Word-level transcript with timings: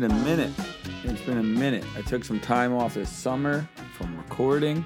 been 0.00 0.10
a 0.10 0.24
minute. 0.24 0.50
It's 1.04 1.20
been 1.20 1.38
a 1.38 1.42
minute. 1.42 1.84
I 1.96 2.02
took 2.02 2.24
some 2.24 2.40
time 2.40 2.74
off 2.74 2.94
this 2.94 3.08
summer 3.08 3.68
from 3.96 4.16
recording. 4.16 4.84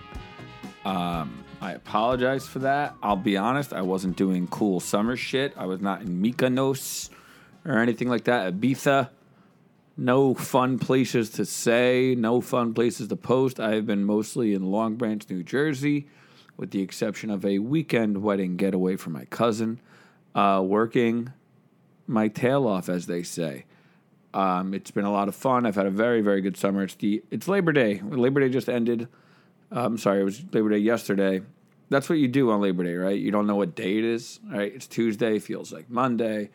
Um, 0.85 1.43
I 1.63 1.73
apologize 1.73 2.47
for 2.47 2.59
that. 2.59 2.95
I'll 3.03 3.17
be 3.17 3.39
honest, 3.39 3.73
I 3.73 3.81
wasn't 3.81 4.17
doing 4.19 4.47
cool 4.49 4.81
summer 4.81 5.17
shit. 5.17 5.55
I 5.57 5.65
was 5.65 5.81
not 5.81 6.03
in 6.03 6.21
Mykonos 6.21 7.09
or 7.65 7.79
anything 7.79 8.11
like 8.11 8.25
that. 8.25 8.53
Ibiza. 8.53 9.09
No 9.97 10.35
fun 10.35 10.79
places 10.79 11.31
to 11.31 11.47
say, 11.47 12.15
no 12.15 12.43
fun 12.43 12.75
places 12.75 13.09
to 13.09 13.17
post. 13.17 13.59
I 13.59 13.77
have 13.77 13.87
been 13.87 14.05
mostly 14.05 14.53
in 14.53 14.71
Long 14.71 14.97
Branch, 14.97 15.25
New 15.31 15.43
Jersey, 15.43 16.07
with 16.59 16.71
the 16.71 16.83
exception 16.83 17.31
of 17.31 17.47
a 17.47 17.61
weekend 17.61 18.23
wedding 18.23 18.59
getaway 18.59 18.97
for 18.97 19.09
my 19.09 19.25
cousin, 19.25 19.81
uh, 20.35 20.63
working 20.63 21.33
my 22.07 22.29
tail 22.29 22.67
off, 22.67 22.91
as 22.91 23.07
they 23.07 23.23
say. 23.23 23.65
Um, 24.35 24.75
it's 24.75 24.91
been 24.91 25.05
a 25.05 25.13
lot 25.13 25.29
of 25.29 25.35
fun. 25.35 25.67
I've 25.67 25.75
had 25.75 25.87
a 25.87 25.91
very, 25.91 26.21
very 26.21 26.41
good 26.41 26.57
summer. 26.57 26.83
It's 26.83 26.95
the 26.95 27.23
it's 27.31 27.49
Labor 27.49 27.73
Day. 27.73 28.01
Labor 28.03 28.41
Day 28.41 28.49
just 28.49 28.69
ended. 28.69 29.09
I'm 29.71 29.99
sorry, 29.99 30.21
it 30.21 30.25
was 30.25 30.43
Labor 30.53 30.71
Day 30.71 30.79
yesterday. 30.79 31.43
That's 31.91 32.09
what 32.09 32.19
you 32.19 32.29
do 32.29 32.51
on 32.51 32.61
Labor 32.61 32.85
Day, 32.85 32.95
right? 32.95 33.19
You 33.19 33.31
don't 33.31 33.47
know 33.47 33.57
what 33.57 33.75
day 33.75 33.99
it 33.99 34.05
is. 34.05 34.41
Right? 34.47 34.73
It's 34.75 34.87
Tuesday. 34.87 35.39
Feels 35.39 35.73
like 35.73 35.89
Monday. 35.89 36.51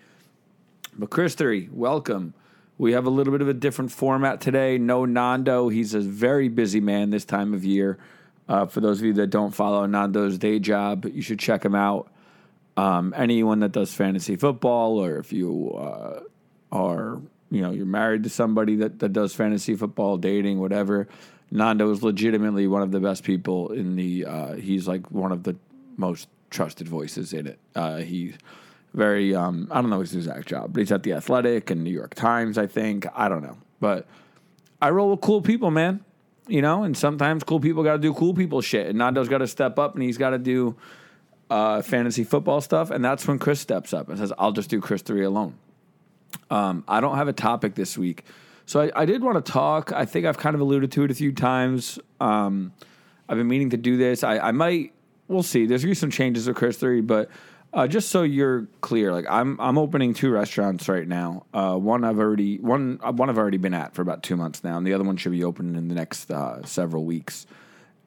But 0.97 1.09
Christory, 1.09 1.71
welcome. 1.71 2.35
We 2.77 2.93
have 2.93 3.05
a 3.05 3.09
little 3.09 3.31
bit 3.31 3.41
of 3.41 3.47
a 3.47 3.53
different 3.53 3.91
format 3.91 4.41
today. 4.41 4.77
No 4.77 5.05
Nando. 5.05 5.69
He's 5.69 5.93
a 5.93 5.99
very 5.99 6.49
busy 6.49 6.79
man 6.79 7.09
this 7.09 7.25
time 7.25 7.53
of 7.53 7.63
year. 7.63 7.97
Uh, 8.47 8.65
for 8.65 8.81
those 8.81 8.99
of 8.99 9.05
you 9.05 9.13
that 9.13 9.27
don't 9.27 9.51
follow 9.51 9.85
Nando's 9.85 10.37
day 10.37 10.59
job, 10.59 11.05
you 11.05 11.21
should 11.21 11.39
check 11.39 11.63
him 11.63 11.75
out. 11.75 12.11
Um, 12.75 13.13
anyone 13.15 13.59
that 13.59 13.71
does 13.71 13.93
fantasy 13.93 14.35
football, 14.35 14.97
or 14.97 15.17
if 15.17 15.31
you 15.31 15.71
uh, 15.71 16.21
are, 16.71 17.21
you 17.53 17.61
know, 17.61 17.71
you're 17.71 17.85
married 17.85 18.23
to 18.23 18.29
somebody 18.29 18.75
that, 18.77 18.99
that 18.99 19.13
does 19.13 19.33
fantasy 19.35 19.75
football, 19.75 20.17
dating, 20.17 20.59
whatever, 20.59 21.07
Nando 21.51 21.91
is 21.91 22.01
legitimately 22.01 22.65
one 22.65 22.81
of 22.81 22.91
the 22.91 22.99
best 22.99 23.23
people 23.23 23.71
in 23.71 23.95
the. 23.95 24.25
Uh, 24.25 24.53
he's 24.53 24.87
like 24.87 25.11
one 25.11 25.31
of 25.31 25.43
the 25.43 25.55
most 25.97 26.27
trusted 26.49 26.87
voices 26.87 27.31
in 27.31 27.45
it. 27.45 27.59
Uh, 27.75 27.97
he 27.97 28.33
very. 28.95 29.35
Um, 29.35 29.67
I 29.69 29.79
don't 29.79 29.91
know 29.91 29.99
his 29.99 30.15
exact 30.15 30.47
job, 30.47 30.73
but 30.73 30.79
he's 30.79 30.91
at 30.91 31.03
the 31.03 31.13
Athletic 31.13 31.69
and 31.69 31.83
New 31.83 31.91
York 31.91 32.15
Times. 32.15 32.57
I 32.57 32.65
think 32.65 33.05
I 33.13 33.29
don't 33.29 33.43
know, 33.43 33.57
but 33.79 34.07
I 34.81 34.89
roll 34.89 35.11
with 35.11 35.21
cool 35.21 35.43
people, 35.43 35.69
man. 35.69 36.03
You 36.47 36.63
know, 36.63 36.83
and 36.83 36.97
sometimes 36.97 37.43
cool 37.43 37.59
people 37.59 37.83
got 37.83 37.93
to 37.93 37.99
do 37.99 38.15
cool 38.15 38.33
people 38.33 38.61
shit, 38.61 38.87
and 38.87 38.97
Nando's 38.97 39.29
got 39.29 39.37
to 39.37 39.47
step 39.47 39.77
up, 39.77 39.93
and 39.93 40.01
he's 40.01 40.17
got 40.17 40.31
to 40.31 40.39
do 40.39 40.75
uh, 41.51 41.83
fantasy 41.83 42.23
football 42.23 42.61
stuff, 42.61 42.89
and 42.89 43.05
that's 43.05 43.27
when 43.27 43.37
Chris 43.37 43.61
steps 43.61 43.93
up 43.93 44.09
and 44.09 44.17
says, 44.17 44.33
"I'll 44.39 44.53
just 44.53 44.71
do 44.71 44.81
Christory 44.81 45.23
alone." 45.23 45.53
Um, 46.53 46.83
I 46.87 47.01
don't 47.01 47.15
have 47.15 47.27
a 47.27 47.33
topic 47.33 47.73
this 47.73 47.97
week, 47.97 48.25
so 48.67 48.81
I, 48.81 48.91
I, 48.95 49.05
did 49.05 49.23
want 49.23 49.43
to 49.43 49.51
talk. 49.51 49.91
I 49.91 50.05
think 50.05 50.27
I've 50.27 50.37
kind 50.37 50.53
of 50.53 50.61
alluded 50.61 50.91
to 50.91 51.03
it 51.03 51.09
a 51.09 51.15
few 51.15 51.31
times. 51.31 51.97
Um, 52.21 52.73
I've 53.27 53.37
been 53.37 53.47
meaning 53.47 53.71
to 53.71 53.77
do 53.77 53.97
this. 53.97 54.23
I, 54.23 54.37
I, 54.37 54.51
might. 54.51 54.93
We'll 55.27 55.41
see. 55.41 55.65
There's 55.65 55.81
gonna 55.81 55.91
be 55.91 55.95
some 55.95 56.11
changes 56.11 56.47
with 56.47 56.55
Christory, 56.55 57.05
but 57.05 57.31
uh, 57.73 57.87
just 57.87 58.09
so 58.09 58.21
you're 58.21 58.67
clear, 58.81 59.11
like 59.11 59.25
I'm 59.27 59.59
I'm 59.59 59.79
opening 59.79 60.13
two 60.13 60.29
restaurants 60.29 60.87
right 60.87 61.07
now. 61.07 61.47
Uh, 61.55 61.75
one 61.75 62.03
I've 62.03 62.19
already 62.19 62.59
one 62.59 62.99
one 63.01 63.31
I've 63.31 63.39
already 63.39 63.57
been 63.57 63.73
at 63.73 63.95
for 63.95 64.03
about 64.03 64.21
two 64.21 64.37
months 64.37 64.63
now, 64.63 64.77
and 64.77 64.85
the 64.85 64.93
other 64.93 65.03
one 65.03 65.17
should 65.17 65.31
be 65.31 65.43
opening 65.43 65.75
in 65.75 65.87
the 65.87 65.95
next 65.95 66.29
uh, 66.29 66.63
several 66.65 67.03
weeks. 67.03 67.47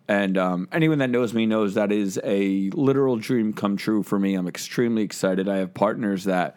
And 0.07 0.39
um, 0.39 0.69
anyone 0.71 0.99
that 0.99 1.11
knows 1.11 1.35
me 1.35 1.47
knows 1.47 1.75
that 1.75 1.91
is 1.91 2.21
a 2.23 2.71
literal 2.71 3.17
dream 3.17 3.53
come 3.53 3.77
true 3.77 4.05
for 4.05 4.21
me. 4.21 4.37
I'm 4.37 4.47
extremely 4.47 5.03
excited. 5.03 5.49
I 5.49 5.57
have 5.57 5.75
partners 5.75 6.23
that 6.25 6.57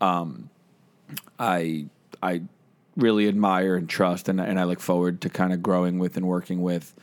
um, 0.00 0.48
I 1.38 1.86
I 2.22 2.42
really 2.96 3.28
admire 3.28 3.76
and 3.76 3.88
trust, 3.88 4.28
and, 4.28 4.40
and 4.40 4.58
I 4.58 4.64
look 4.64 4.80
forward 4.80 5.20
to 5.22 5.28
kind 5.28 5.52
of 5.52 5.62
growing 5.62 5.98
with 5.98 6.16
and 6.16 6.26
working 6.26 6.62
with. 6.62 6.94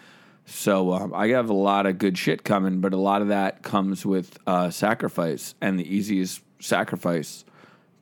So 0.45 0.93
um, 0.93 1.13
I 1.13 1.29
have 1.29 1.49
a 1.49 1.53
lot 1.53 1.85
of 1.85 1.97
good 1.97 2.17
shit 2.17 2.43
coming, 2.43 2.81
but 2.81 2.93
a 2.93 2.97
lot 2.97 3.21
of 3.21 3.29
that 3.29 3.63
comes 3.63 4.05
with 4.05 4.37
uh, 4.45 4.69
sacrifice, 4.69 5.55
and 5.61 5.79
the 5.79 5.95
easiest 5.95 6.41
sacrifice 6.59 7.45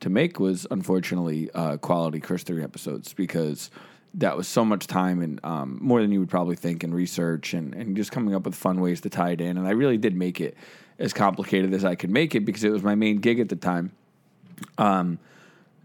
to 0.00 0.10
make 0.10 0.38
was 0.38 0.66
unfortunately 0.70 1.50
uh, 1.54 1.76
quality 1.78 2.20
Christory 2.20 2.62
episodes 2.62 3.14
because 3.14 3.70
that 4.14 4.36
was 4.36 4.46
so 4.46 4.64
much 4.64 4.86
time 4.86 5.20
and 5.20 5.40
um, 5.44 5.78
more 5.80 6.00
than 6.00 6.12
you 6.12 6.20
would 6.20 6.28
probably 6.28 6.56
think 6.56 6.84
in 6.84 6.92
research 6.94 7.54
and, 7.54 7.74
and 7.74 7.96
just 7.96 8.12
coming 8.12 8.34
up 8.34 8.44
with 8.44 8.54
fun 8.54 8.80
ways 8.80 9.00
to 9.00 9.10
tie 9.10 9.30
it 9.30 9.40
in. 9.40 9.56
And 9.56 9.66
I 9.66 9.70
really 9.70 9.98
did 9.98 10.14
make 10.14 10.40
it 10.40 10.56
as 10.98 11.12
complicated 11.12 11.72
as 11.74 11.84
I 11.84 11.94
could 11.94 12.10
make 12.10 12.34
it 12.34 12.44
because 12.44 12.62
it 12.62 12.70
was 12.70 12.82
my 12.82 12.94
main 12.94 13.18
gig 13.18 13.40
at 13.40 13.48
the 13.48 13.56
time. 13.56 13.92
Um, 14.78 15.18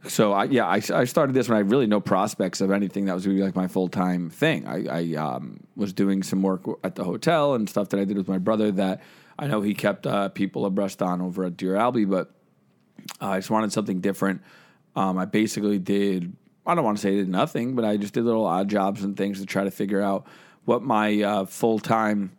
so 0.07 0.33
I, 0.33 0.45
yeah, 0.45 0.65
I, 0.65 0.81
I 0.93 1.03
started 1.05 1.33
this 1.33 1.49
when 1.49 1.57
I 1.57 1.61
really 1.61 1.87
no 1.87 1.99
prospects 1.99 2.61
of 2.61 2.71
anything 2.71 3.05
that 3.05 3.13
was 3.13 3.25
going 3.25 3.37
to 3.37 3.41
be 3.41 3.45
like 3.45 3.55
my 3.55 3.67
full 3.67 3.87
time 3.87 4.29
thing. 4.29 4.67
I, 4.67 4.85
I 4.85 5.15
um, 5.15 5.61
was 5.75 5.93
doing 5.93 6.23
some 6.23 6.41
work 6.41 6.63
at 6.83 6.95
the 6.95 7.03
hotel 7.03 7.55
and 7.55 7.69
stuff 7.69 7.89
that 7.89 7.99
I 7.99 8.05
did 8.05 8.17
with 8.17 8.27
my 8.27 8.37
brother 8.37 8.71
that 8.71 9.01
I 9.37 9.47
know 9.47 9.61
he 9.61 9.73
kept 9.73 10.07
uh, 10.07 10.29
people 10.29 10.65
abreast 10.65 11.01
on 11.01 11.21
over 11.21 11.45
at 11.45 11.57
Dear 11.57 11.73
Albie, 11.73 12.09
but 12.09 12.31
uh, 13.21 13.29
I 13.29 13.37
just 13.39 13.49
wanted 13.49 13.73
something 13.73 13.99
different. 13.99 14.41
Um, 14.95 15.17
I 15.17 15.25
basically 15.25 15.79
did 15.79 16.33
I 16.69 16.75
don't 16.75 16.83
want 16.83 16.97
to 16.97 17.01
say 17.01 17.13
I 17.13 17.15
did 17.15 17.29
nothing, 17.29 17.75
but 17.75 17.83
I 17.83 17.97
just 17.97 18.13
did 18.13 18.23
little 18.23 18.45
odd 18.45 18.69
jobs 18.69 19.03
and 19.03 19.17
things 19.17 19.39
to 19.39 19.45
try 19.45 19.63
to 19.63 19.71
figure 19.71 20.01
out 20.01 20.27
what 20.65 20.83
my 20.83 21.21
uh, 21.21 21.45
full 21.45 21.79
time, 21.79 22.31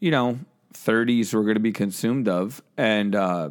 you 0.00 0.10
know, 0.10 0.38
30s 0.74 1.32
were 1.32 1.42
going 1.42 1.54
to 1.54 1.60
be 1.60 1.72
consumed 1.72 2.28
of. 2.28 2.60
And 2.76 3.14
uh, 3.14 3.50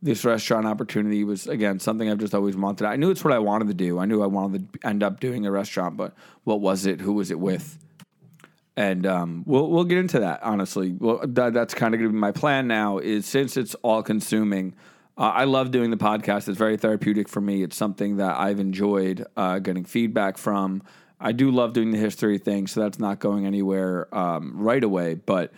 this 0.00 0.24
restaurant 0.24 0.66
opportunity 0.66 1.24
was, 1.24 1.46
again, 1.48 1.80
something 1.80 2.08
I've 2.08 2.18
just 2.18 2.34
always 2.34 2.56
wanted. 2.56 2.86
I 2.86 2.96
knew 2.96 3.10
it's 3.10 3.24
what 3.24 3.32
I 3.32 3.38
wanted 3.38 3.68
to 3.68 3.74
do. 3.74 3.98
I 3.98 4.06
knew 4.06 4.22
I 4.22 4.26
wanted 4.26 4.72
to 4.72 4.86
end 4.86 5.02
up 5.02 5.20
doing 5.20 5.44
a 5.46 5.50
restaurant, 5.50 5.96
but 5.96 6.14
what 6.44 6.60
was 6.60 6.86
it? 6.86 7.00
Who 7.00 7.14
was 7.14 7.30
it 7.30 7.40
with? 7.40 7.78
And 8.76 9.06
um, 9.06 9.42
we'll 9.44 9.68
we'll 9.68 9.82
get 9.82 9.98
into 9.98 10.20
that. 10.20 10.40
Honestly, 10.44 10.94
well, 10.96 11.20
that, 11.24 11.52
that's 11.52 11.74
kind 11.74 11.94
of 11.94 11.98
going 11.98 12.10
to 12.10 12.12
be 12.12 12.18
my 12.18 12.30
plan 12.30 12.68
now. 12.68 12.98
Is 12.98 13.26
since 13.26 13.56
it's 13.56 13.74
all 13.82 14.04
consuming, 14.04 14.72
uh, 15.16 15.32
I 15.34 15.44
love 15.44 15.72
doing 15.72 15.90
the 15.90 15.96
podcast. 15.96 16.48
It's 16.48 16.56
very 16.56 16.76
therapeutic 16.76 17.28
for 17.28 17.40
me. 17.40 17.64
It's 17.64 17.76
something 17.76 18.18
that 18.18 18.38
I've 18.38 18.60
enjoyed 18.60 19.26
uh, 19.36 19.58
getting 19.58 19.84
feedback 19.84 20.38
from. 20.38 20.84
I 21.18 21.32
do 21.32 21.50
love 21.50 21.72
doing 21.72 21.90
the 21.90 21.98
history 21.98 22.38
thing, 22.38 22.68
so 22.68 22.80
that's 22.80 23.00
not 23.00 23.18
going 23.18 23.46
anywhere 23.46 24.14
um, 24.16 24.52
right 24.56 24.84
away. 24.84 25.14
But 25.14 25.52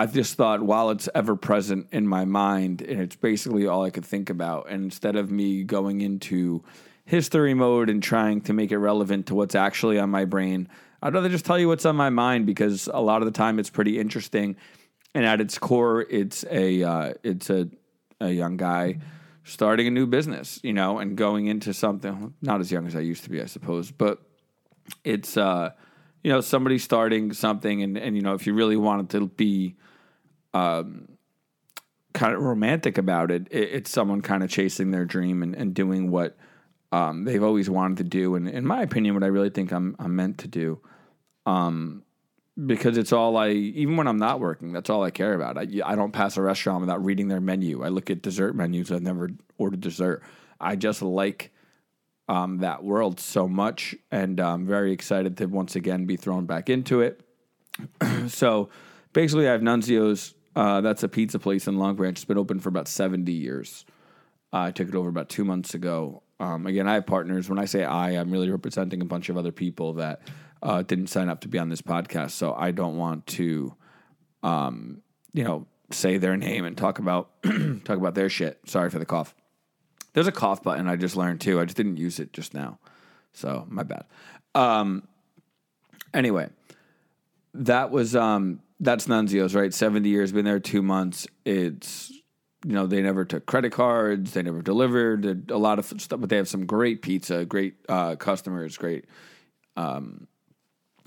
I've 0.00 0.14
just 0.14 0.34
thought 0.34 0.62
while 0.62 0.88
it's 0.88 1.10
ever 1.14 1.36
present 1.36 1.88
in 1.92 2.06
my 2.06 2.24
mind, 2.24 2.80
and 2.80 3.02
it's 3.02 3.16
basically 3.16 3.66
all 3.66 3.84
I 3.84 3.90
could 3.90 4.06
think 4.06 4.30
about, 4.30 4.70
and 4.70 4.82
instead 4.82 5.14
of 5.14 5.30
me 5.30 5.62
going 5.62 6.00
into 6.00 6.64
history 7.04 7.52
mode 7.52 7.90
and 7.90 8.02
trying 8.02 8.40
to 8.42 8.54
make 8.54 8.72
it 8.72 8.78
relevant 8.78 9.26
to 9.26 9.34
what's 9.34 9.54
actually 9.54 9.98
on 9.98 10.08
my 10.08 10.24
brain, 10.24 10.70
I'd 11.02 11.12
rather 11.12 11.28
just 11.28 11.44
tell 11.44 11.58
you 11.58 11.68
what's 11.68 11.84
on 11.84 11.96
my 11.96 12.08
mind 12.08 12.46
because 12.46 12.88
a 12.90 13.02
lot 13.02 13.20
of 13.20 13.26
the 13.26 13.32
time 13.32 13.58
it's 13.58 13.68
pretty 13.68 13.98
interesting, 13.98 14.56
and 15.14 15.26
at 15.26 15.38
its 15.38 15.58
core, 15.58 16.06
it's 16.08 16.46
a 16.50 16.82
uh, 16.82 17.12
it's 17.22 17.50
a 17.50 17.68
a 18.22 18.30
young 18.30 18.56
guy 18.56 19.00
starting 19.44 19.86
a 19.86 19.90
new 19.90 20.06
business, 20.06 20.60
you 20.62 20.72
know, 20.72 20.98
and 20.98 21.14
going 21.14 21.46
into 21.46 21.74
something 21.74 22.32
not 22.40 22.60
as 22.60 22.72
young 22.72 22.86
as 22.86 22.96
I 22.96 23.00
used 23.00 23.24
to 23.24 23.30
be, 23.30 23.42
I 23.42 23.46
suppose, 23.46 23.90
but 23.90 24.18
it's 25.04 25.36
uh, 25.36 25.72
you 26.24 26.32
know, 26.32 26.40
somebody 26.40 26.78
starting 26.78 27.34
something 27.34 27.82
and 27.82 27.98
and 27.98 28.16
you 28.16 28.22
know, 28.22 28.32
if 28.32 28.46
you 28.46 28.54
really 28.54 28.78
wanted 28.78 29.10
to 29.10 29.26
be 29.26 29.76
um 30.54 31.08
kind 32.12 32.34
of 32.34 32.42
romantic 32.42 32.98
about 32.98 33.30
it, 33.30 33.46
it 33.50 33.70
it's 33.72 33.90
someone 33.90 34.20
kind 34.20 34.42
of 34.42 34.50
chasing 34.50 34.90
their 34.90 35.04
dream 35.04 35.42
and, 35.42 35.54
and 35.54 35.74
doing 35.74 36.10
what 36.10 36.36
um, 36.92 37.24
they've 37.24 37.42
always 37.42 37.70
wanted 37.70 37.98
to 37.98 38.04
do, 38.04 38.34
and 38.34 38.48
in 38.48 38.66
my 38.66 38.82
opinion, 38.82 39.14
what 39.14 39.22
I 39.22 39.28
really 39.28 39.50
think 39.50 39.72
I'm 39.72 39.96
I'm 39.98 40.16
meant 40.16 40.38
to 40.38 40.48
do. 40.48 40.80
Um, 41.46 42.02
because 42.66 42.98
it's 42.98 43.12
all 43.12 43.36
I 43.36 43.50
even 43.50 43.96
when 43.96 44.08
I'm 44.08 44.18
not 44.18 44.40
working, 44.40 44.72
that's 44.72 44.90
all 44.90 45.02
I 45.02 45.10
care 45.10 45.34
about. 45.34 45.56
I, 45.56 45.66
I 45.84 45.94
don't 45.94 46.12
pass 46.12 46.36
a 46.36 46.42
restaurant 46.42 46.80
without 46.80 47.04
reading 47.04 47.28
their 47.28 47.40
menu. 47.40 47.84
I 47.84 47.88
look 47.88 48.10
at 48.10 48.22
dessert 48.22 48.54
menus. 48.54 48.90
I've 48.90 49.02
never 49.02 49.30
ordered 49.56 49.80
dessert. 49.80 50.22
I 50.60 50.76
just 50.76 51.00
like 51.00 51.52
um, 52.28 52.58
that 52.58 52.82
world 52.82 53.20
so 53.20 53.48
much, 53.48 53.94
and 54.10 54.40
I'm 54.40 54.66
very 54.66 54.92
excited 54.92 55.36
to 55.38 55.46
once 55.46 55.76
again 55.76 56.06
be 56.06 56.16
thrown 56.16 56.46
back 56.46 56.68
into 56.68 57.00
it. 57.00 57.20
so 58.28 58.68
basically, 59.12 59.48
I 59.48 59.52
have 59.52 59.62
Nunzio's. 59.62 60.34
Uh, 60.54 60.80
that's 60.80 61.02
a 61.02 61.08
pizza 61.08 61.38
place 61.38 61.66
in 61.66 61.78
Long 61.78 61.94
Branch. 61.94 62.16
It's 62.16 62.24
been 62.24 62.38
open 62.38 62.60
for 62.60 62.68
about 62.68 62.88
70 62.88 63.32
years. 63.32 63.84
I 64.52 64.72
took 64.72 64.88
it 64.88 64.94
over 64.94 65.08
about 65.08 65.28
two 65.28 65.44
months 65.44 65.74
ago. 65.74 66.22
Um, 66.40 66.66
again, 66.66 66.88
I 66.88 66.94
have 66.94 67.06
partners. 67.06 67.48
When 67.48 67.58
I 67.58 67.66
say 67.66 67.84
I, 67.84 68.10
I'm 68.10 68.30
really 68.30 68.50
representing 68.50 69.00
a 69.00 69.04
bunch 69.04 69.28
of 69.28 69.36
other 69.36 69.52
people 69.52 69.94
that 69.94 70.22
uh, 70.62 70.82
didn't 70.82 71.06
sign 71.08 71.28
up 71.28 71.42
to 71.42 71.48
be 71.48 71.58
on 71.58 71.68
this 71.68 71.82
podcast, 71.82 72.32
so 72.32 72.52
I 72.54 72.70
don't 72.70 72.96
want 72.96 73.26
to, 73.28 73.74
um, 74.42 75.02
you 75.32 75.44
know, 75.44 75.66
say 75.92 76.18
their 76.18 76.36
name 76.36 76.64
and 76.64 76.76
talk 76.76 76.98
about 76.98 77.30
talk 77.84 77.96
about 77.96 78.14
their 78.14 78.28
shit. 78.28 78.58
Sorry 78.66 78.90
for 78.90 78.98
the 78.98 79.06
cough. 79.06 79.34
There's 80.12 80.26
a 80.26 80.32
cough 80.32 80.62
button 80.62 80.88
I 80.88 80.96
just 80.96 81.16
learned 81.16 81.40
too. 81.40 81.60
I 81.60 81.64
just 81.64 81.76
didn't 81.76 81.98
use 81.98 82.18
it 82.18 82.32
just 82.32 82.54
now, 82.54 82.78
so 83.32 83.66
my 83.68 83.82
bad. 83.82 84.04
Um, 84.54 85.06
anyway, 86.12 86.48
that 87.54 87.90
was 87.90 88.16
um, 88.16 88.60
that's 88.80 89.06
Nunzio's 89.06 89.54
right. 89.54 89.72
Seventy 89.72 90.08
years, 90.08 90.32
been 90.32 90.44
there 90.44 90.60
two 90.60 90.82
months. 90.82 91.26
It's 91.44 92.12
you 92.64 92.72
know, 92.72 92.86
they 92.86 93.00
never 93.00 93.24
took 93.24 93.46
credit 93.46 93.72
cards, 93.72 94.32
they 94.32 94.42
never 94.42 94.60
delivered 94.60 95.50
a 95.50 95.56
lot 95.56 95.78
of 95.78 95.86
stuff, 95.86 96.20
but 96.20 96.28
they 96.28 96.36
have 96.36 96.48
some 96.48 96.66
great 96.66 97.00
pizza, 97.02 97.44
great 97.44 97.74
uh, 97.88 98.16
customers, 98.16 98.76
great. 98.76 99.06
Um, 99.76 100.26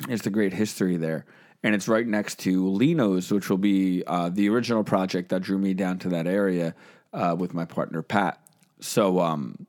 it's 0.09 0.25
a 0.25 0.31
great 0.31 0.53
history 0.53 0.97
there, 0.97 1.25
and 1.61 1.75
it's 1.75 1.87
right 1.87 2.07
next 2.07 2.39
to 2.39 2.67
Lino's, 2.69 3.31
which 3.31 3.49
will 3.49 3.59
be 3.59 4.03
uh, 4.07 4.29
the 4.29 4.49
original 4.49 4.83
project 4.83 5.29
that 5.29 5.41
drew 5.41 5.59
me 5.59 5.73
down 5.73 5.99
to 5.99 6.09
that 6.09 6.25
area 6.25 6.73
uh, 7.13 7.35
with 7.37 7.53
my 7.53 7.65
partner 7.65 8.01
Pat. 8.01 8.39
So 8.79 9.19
um, 9.19 9.67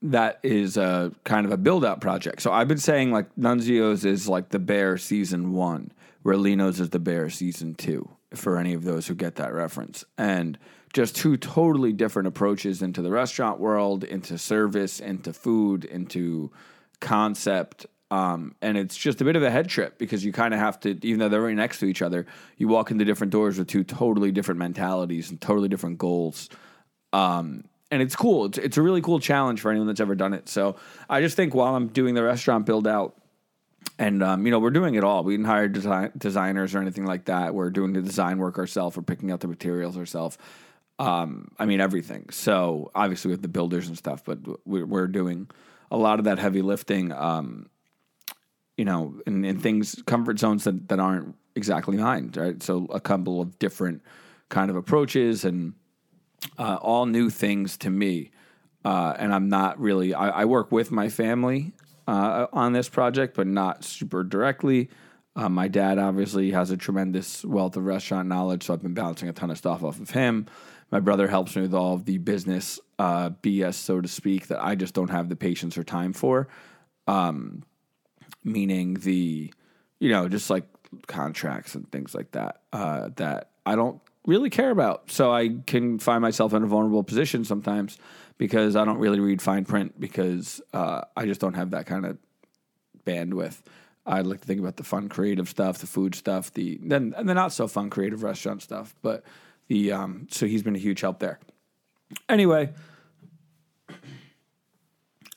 that 0.00 0.40
is 0.42 0.78
a 0.78 1.12
kind 1.24 1.44
of 1.44 1.52
a 1.52 1.58
build 1.58 1.84
out 1.84 2.00
project. 2.00 2.40
So 2.40 2.52
I've 2.52 2.68
been 2.68 2.78
saying 2.78 3.12
like 3.12 3.34
Nunzio's 3.36 4.06
is 4.06 4.28
like 4.28 4.48
the 4.48 4.58
Bear 4.58 4.96
season 4.96 5.52
one, 5.52 5.92
where 6.24 6.38
Lino's 6.38 6.80
is 6.80 6.88
the 6.88 6.98
Bear 6.98 7.28
season 7.28 7.74
two, 7.74 8.08
for 8.34 8.56
any 8.56 8.72
of 8.72 8.82
those 8.82 9.06
who 9.06 9.14
get 9.14 9.36
that 9.36 9.52
reference. 9.52 10.04
And 10.16 10.58
just 10.94 11.14
two 11.14 11.36
totally 11.36 11.92
different 11.92 12.28
approaches 12.28 12.80
into 12.80 13.02
the 13.02 13.10
restaurant 13.10 13.60
world, 13.60 14.04
into 14.04 14.38
service, 14.38 15.00
into 15.00 15.34
food, 15.34 15.84
into 15.84 16.50
concept. 17.00 17.84
Um, 18.10 18.54
and 18.62 18.78
it's 18.78 18.96
just 18.96 19.20
a 19.20 19.24
bit 19.24 19.36
of 19.36 19.42
a 19.42 19.50
head 19.50 19.68
trip 19.68 19.98
because 19.98 20.24
you 20.24 20.32
kind 20.32 20.54
of 20.54 20.60
have 20.60 20.80
to, 20.80 20.98
even 21.06 21.18
though 21.18 21.28
they're 21.28 21.42
right 21.42 21.54
next 21.54 21.80
to 21.80 21.86
each 21.86 22.00
other, 22.00 22.26
you 22.56 22.68
walk 22.68 22.90
into 22.90 23.04
different 23.04 23.30
doors 23.30 23.58
with 23.58 23.68
two 23.68 23.84
totally 23.84 24.32
different 24.32 24.58
mentalities 24.58 25.30
and 25.30 25.38
totally 25.42 25.68
different 25.68 25.98
goals. 25.98 26.48
Um, 27.12 27.64
and 27.90 28.00
it's 28.00 28.16
cool. 28.16 28.46
It's, 28.46 28.56
it's 28.56 28.76
a 28.78 28.82
really 28.82 29.02
cool 29.02 29.20
challenge 29.20 29.60
for 29.60 29.70
anyone 29.70 29.88
that's 29.88 30.00
ever 30.00 30.14
done 30.14 30.32
it. 30.32 30.48
So 30.48 30.76
I 31.10 31.20
just 31.20 31.36
think 31.36 31.54
while 31.54 31.76
I'm 31.76 31.88
doing 31.88 32.14
the 32.14 32.22
restaurant 32.22 32.64
build 32.64 32.86
out, 32.86 33.14
and 33.98 34.22
um, 34.22 34.44
you 34.44 34.50
know 34.50 34.58
we're 34.58 34.70
doing 34.70 34.94
it 34.94 35.04
all. 35.04 35.24
We 35.24 35.34
didn't 35.34 35.46
hire 35.46 35.68
design, 35.68 36.12
designers 36.16 36.74
or 36.74 36.78
anything 36.78 37.06
like 37.06 37.26
that. 37.26 37.54
We're 37.54 37.70
doing 37.70 37.92
the 37.92 38.02
design 38.02 38.38
work 38.38 38.58
ourselves. 38.58 38.96
We're 38.96 39.02
picking 39.02 39.30
out 39.30 39.40
the 39.40 39.48
materials 39.48 39.96
ourselves. 39.96 40.38
Um, 40.98 41.50
I 41.58 41.66
mean 41.66 41.80
everything. 41.80 42.28
So 42.30 42.90
obviously 42.94 43.30
with 43.30 43.42
the 43.42 43.48
builders 43.48 43.88
and 43.88 43.98
stuff, 43.98 44.24
but 44.24 44.38
we're, 44.66 44.86
we're 44.86 45.06
doing 45.06 45.48
a 45.90 45.96
lot 45.96 46.18
of 46.18 46.24
that 46.26 46.38
heavy 46.38 46.62
lifting. 46.62 47.12
Um, 47.12 47.68
you 48.76 48.84
know, 48.84 49.20
in, 49.26 49.44
in 49.44 49.60
things 49.60 50.02
comfort 50.06 50.38
zones 50.38 50.64
that 50.64 50.88
that 50.88 50.98
aren't 50.98 51.36
exactly 51.54 51.96
mine. 51.96 52.32
Right. 52.34 52.62
So 52.62 52.86
a 52.90 53.00
couple 53.00 53.40
of 53.40 53.58
different 53.58 54.02
kind 54.48 54.70
of 54.70 54.76
approaches 54.76 55.44
and 55.44 55.74
uh, 56.58 56.78
all 56.80 57.06
new 57.06 57.30
things 57.30 57.76
to 57.78 57.90
me. 57.90 58.30
Uh, 58.84 59.14
and 59.18 59.32
I'm 59.32 59.48
not 59.48 59.80
really, 59.80 60.12
I, 60.12 60.42
I 60.42 60.44
work 60.44 60.70
with 60.70 60.90
my 60.90 61.08
family 61.08 61.72
uh, 62.06 62.46
on 62.52 62.72
this 62.72 62.88
project, 62.88 63.36
but 63.36 63.46
not 63.46 63.84
super 63.84 64.22
directly. 64.22 64.90
Uh, 65.36 65.48
my 65.48 65.68
dad 65.68 65.98
obviously 65.98 66.52
has 66.52 66.70
a 66.70 66.76
tremendous 66.76 67.44
wealth 67.44 67.76
of 67.76 67.84
restaurant 67.84 68.28
knowledge, 68.28 68.64
so 68.64 68.74
I've 68.74 68.82
been 68.82 68.94
bouncing 68.94 69.28
a 69.28 69.32
ton 69.32 69.50
of 69.50 69.58
stuff 69.58 69.82
off 69.82 70.00
of 70.00 70.10
him. 70.10 70.46
My 70.90 71.00
brother 71.00 71.26
helps 71.26 71.56
me 71.56 71.62
with 71.62 71.74
all 71.74 71.94
of 71.94 72.04
the 72.04 72.18
business 72.18 72.78
uh, 72.98 73.30
BS, 73.30 73.74
so 73.74 74.00
to 74.00 74.06
speak, 74.06 74.46
that 74.48 74.62
I 74.62 74.76
just 74.76 74.94
don't 74.94 75.10
have 75.10 75.28
the 75.28 75.36
patience 75.36 75.76
or 75.76 75.82
time 75.82 76.12
for. 76.12 76.48
Um, 77.08 77.64
meaning 78.44 78.94
the, 78.94 79.52
you 79.98 80.10
know, 80.10 80.28
just 80.28 80.50
like 80.50 80.64
contracts 81.06 81.74
and 81.74 81.90
things 81.90 82.14
like 82.14 82.30
that, 82.32 82.60
uh, 82.72 83.08
that 83.16 83.50
I 83.66 83.74
don't 83.74 84.00
really 84.26 84.50
care 84.50 84.70
about. 84.70 85.10
So 85.10 85.32
I 85.32 85.56
can 85.66 85.98
find 85.98 86.22
myself 86.22 86.52
in 86.52 86.62
a 86.62 86.66
vulnerable 86.66 87.02
position 87.02 87.44
sometimes 87.44 87.98
because 88.38 88.76
I 88.76 88.84
don't 88.84 88.98
really 88.98 89.20
read 89.20 89.40
fine 89.40 89.64
print 89.64 89.98
because 89.98 90.60
uh, 90.72 91.02
I 91.16 91.26
just 91.26 91.40
don't 91.40 91.54
have 91.54 91.70
that 91.70 91.86
kind 91.86 92.04
of 92.04 92.18
bandwidth. 93.04 93.60
I 94.06 94.20
like 94.20 94.40
to 94.40 94.46
think 94.46 94.60
about 94.60 94.76
the 94.76 94.84
fun 94.84 95.08
creative 95.08 95.48
stuff, 95.48 95.78
the 95.78 95.86
food 95.86 96.14
stuff, 96.14 96.52
the 96.52 96.78
then 96.82 97.14
and 97.16 97.28
the 97.28 97.34
not 97.34 97.52
so 97.52 97.66
fun 97.66 97.90
creative 97.90 98.22
restaurant 98.22 98.62
stuff. 98.62 98.94
But 99.02 99.24
the 99.68 99.92
um, 99.92 100.26
so 100.30 100.46
he's 100.46 100.62
been 100.62 100.76
a 100.76 100.80
huge 100.80 101.00
help 101.00 101.20
there. 101.20 101.38
Anyway, 102.28 102.72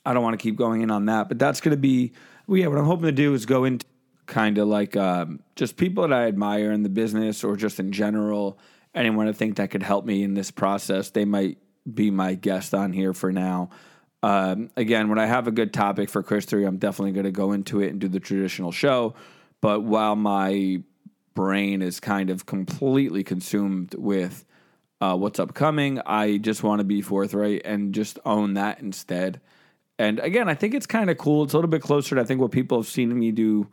I 0.04 0.12
don't 0.12 0.22
want 0.22 0.38
to 0.38 0.42
keep 0.42 0.56
going 0.56 0.82
in 0.82 0.90
on 0.90 1.06
that, 1.06 1.28
but 1.28 1.38
that's 1.38 1.60
going 1.60 1.70
to 1.76 1.80
be 1.80 2.12
well, 2.46 2.58
yeah. 2.58 2.66
What 2.66 2.78
I'm 2.78 2.84
hoping 2.84 3.06
to 3.06 3.12
do 3.12 3.32
is 3.32 3.46
go 3.46 3.64
into 3.64 3.86
kind 4.26 4.58
of 4.58 4.68
like 4.68 4.96
um, 4.96 5.40
just 5.56 5.78
people 5.78 6.06
that 6.06 6.12
I 6.12 6.26
admire 6.26 6.70
in 6.72 6.82
the 6.82 6.90
business 6.90 7.42
or 7.42 7.56
just 7.56 7.80
in 7.80 7.92
general 7.92 8.58
anyone 8.94 9.28
I 9.28 9.32
think 9.32 9.56
that 9.56 9.70
could 9.70 9.82
help 9.82 10.04
me 10.04 10.22
in 10.22 10.34
this 10.34 10.50
process, 10.50 11.10
they 11.10 11.24
might 11.24 11.58
be 11.94 12.10
my 12.10 12.34
guest 12.34 12.74
on 12.74 12.92
here 12.92 13.12
for 13.12 13.32
now. 13.32 13.70
Um, 14.22 14.70
again, 14.76 15.08
when 15.08 15.18
I 15.18 15.26
have 15.26 15.46
a 15.46 15.52
good 15.52 15.72
topic 15.72 16.10
for 16.10 16.22
Christory, 16.22 16.66
I'm 16.66 16.78
definitely 16.78 17.12
going 17.12 17.24
to 17.24 17.30
go 17.32 17.52
into 17.52 17.80
it 17.80 17.90
and 17.90 18.00
do 18.00 18.08
the 18.08 18.20
traditional 18.20 18.72
show. 18.72 19.14
But 19.60 19.82
while 19.82 20.16
my 20.16 20.82
brain 21.34 21.82
is 21.82 22.00
kind 22.00 22.30
of 22.30 22.46
completely 22.46 23.22
consumed 23.22 23.94
with 23.96 24.44
uh, 25.00 25.16
what's 25.16 25.38
upcoming, 25.38 26.00
I 26.04 26.38
just 26.38 26.62
want 26.62 26.80
to 26.80 26.84
be 26.84 27.00
forthright 27.00 27.62
and 27.64 27.94
just 27.94 28.18
own 28.24 28.54
that 28.54 28.80
instead. 28.80 29.40
And 29.98 30.18
again, 30.20 30.48
I 30.48 30.54
think 30.54 30.74
it's 30.74 30.86
kind 30.86 31.10
of 31.10 31.18
cool. 31.18 31.44
It's 31.44 31.54
a 31.54 31.56
little 31.56 31.70
bit 31.70 31.82
closer 31.82 32.14
to 32.16 32.20
I 32.20 32.24
think 32.24 32.40
what 32.40 32.50
people 32.50 32.78
have 32.78 32.88
seen 32.88 33.16
me 33.16 33.30
do 33.30 33.68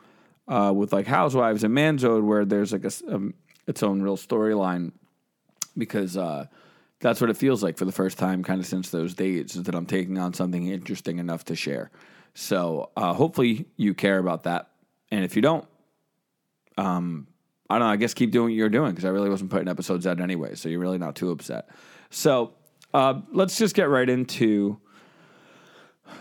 uh, 0.47 0.73
with 0.75 0.93
like 0.93 1.07
Housewives 1.07 1.63
and 1.63 1.73
Manzo'd, 1.73 2.23
where 2.23 2.45
there's 2.45 2.71
like 2.71 2.85
a, 2.85 2.91
um, 3.13 3.33
its 3.67 3.81
own 3.81 4.01
real 4.01 4.17
storyline 4.17 4.91
because 5.77 6.17
uh, 6.17 6.45
that's 6.99 7.21
what 7.21 7.29
it 7.29 7.37
feels 7.37 7.61
like 7.61 7.77
for 7.77 7.85
the 7.85 7.91
first 7.91 8.17
time, 8.17 8.43
kind 8.43 8.59
of 8.59 8.65
since 8.65 8.89
those 8.89 9.13
days, 9.13 9.55
is 9.55 9.63
that 9.63 9.75
I'm 9.75 9.85
taking 9.85 10.17
on 10.17 10.33
something 10.33 10.67
interesting 10.67 11.19
enough 11.19 11.45
to 11.45 11.55
share. 11.55 11.91
So 12.33 12.91
uh, 12.95 13.13
hopefully 13.13 13.65
you 13.77 13.93
care 13.93 14.17
about 14.17 14.43
that, 14.43 14.69
and 15.11 15.23
if 15.23 15.35
you 15.35 15.41
don't, 15.41 15.65
um, 16.77 17.27
I 17.69 17.79
don't 17.79 17.87
know. 17.87 17.93
I 17.93 17.95
guess 17.95 18.13
keep 18.13 18.31
doing 18.31 18.45
what 18.45 18.53
you're 18.53 18.69
doing 18.69 18.91
because 18.91 19.05
I 19.05 19.09
really 19.09 19.29
wasn't 19.29 19.49
putting 19.49 19.67
episodes 19.67 20.05
out 20.05 20.19
anyway, 20.19 20.55
so 20.55 20.69
you're 20.69 20.79
really 20.79 20.97
not 20.97 21.15
too 21.15 21.31
upset. 21.31 21.69
So 22.09 22.53
uh, 22.93 23.21
let's 23.31 23.57
just 23.57 23.75
get 23.75 23.89
right 23.89 24.09
into 24.09 24.79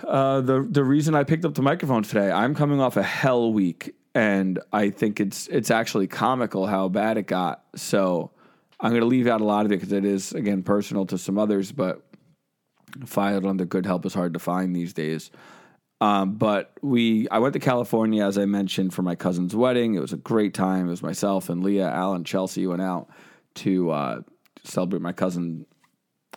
uh, 0.07 0.41
the 0.41 0.67
the 0.69 0.85
reason 0.85 1.15
I 1.15 1.25
picked 1.25 1.45
up 1.45 1.55
the 1.55 1.63
microphone 1.63 2.03
today. 2.03 2.31
I'm 2.31 2.55
coming 2.55 2.81
off 2.81 2.97
a 2.97 3.03
hell 3.03 3.53
week, 3.53 3.95
and 4.15 4.59
I 4.73 4.91
think 4.91 5.21
it's 5.21 5.47
it's 5.49 5.71
actually 5.71 6.07
comical 6.07 6.67
how 6.67 6.89
bad 6.89 7.19
it 7.19 7.27
got. 7.27 7.65
So 7.77 8.31
I'm 8.85 8.91
going 8.91 9.01
to 9.01 9.07
leave 9.07 9.27
out 9.27 9.41
a 9.41 9.45
lot 9.45 9.65
of 9.65 9.73
it 9.73 9.77
because 9.77 9.93
it 9.93 10.05
is 10.05 10.33
again 10.33 10.63
personal 10.63 11.07
to 11.07 11.17
some 11.17 11.39
others, 11.39 11.73
but 11.73 12.03
filed 13.07 13.47
under 13.47 13.65
good 13.65 13.87
help 13.87 14.05
is 14.05 14.13
hard 14.13 14.35
to 14.35 14.39
find 14.39 14.77
these 14.77 14.93
days. 14.93 15.31
Um, 16.03 16.35
but 16.35 16.73
we, 16.83 17.27
I 17.31 17.39
went 17.39 17.55
to 17.55 17.61
California 17.61 18.23
as 18.23 18.37
I 18.37 18.45
mentioned 18.45 18.93
for 18.93 19.01
my 19.01 19.15
cousin's 19.15 19.57
wedding. 19.57 19.95
It 19.95 20.01
was 20.01 20.13
a 20.13 20.19
great 20.19 20.53
time. 20.53 20.89
It 20.89 20.91
was 20.91 21.03
myself 21.03 21.49
and 21.49 21.65
Leah, 21.65 21.91
Alan, 21.91 22.25
Chelsea 22.25 22.67
went 22.67 22.83
out 22.83 23.09
to 23.55 23.91
uh, 23.91 24.21
celebrate 24.65 25.01
my 25.01 25.13
cousin 25.13 25.65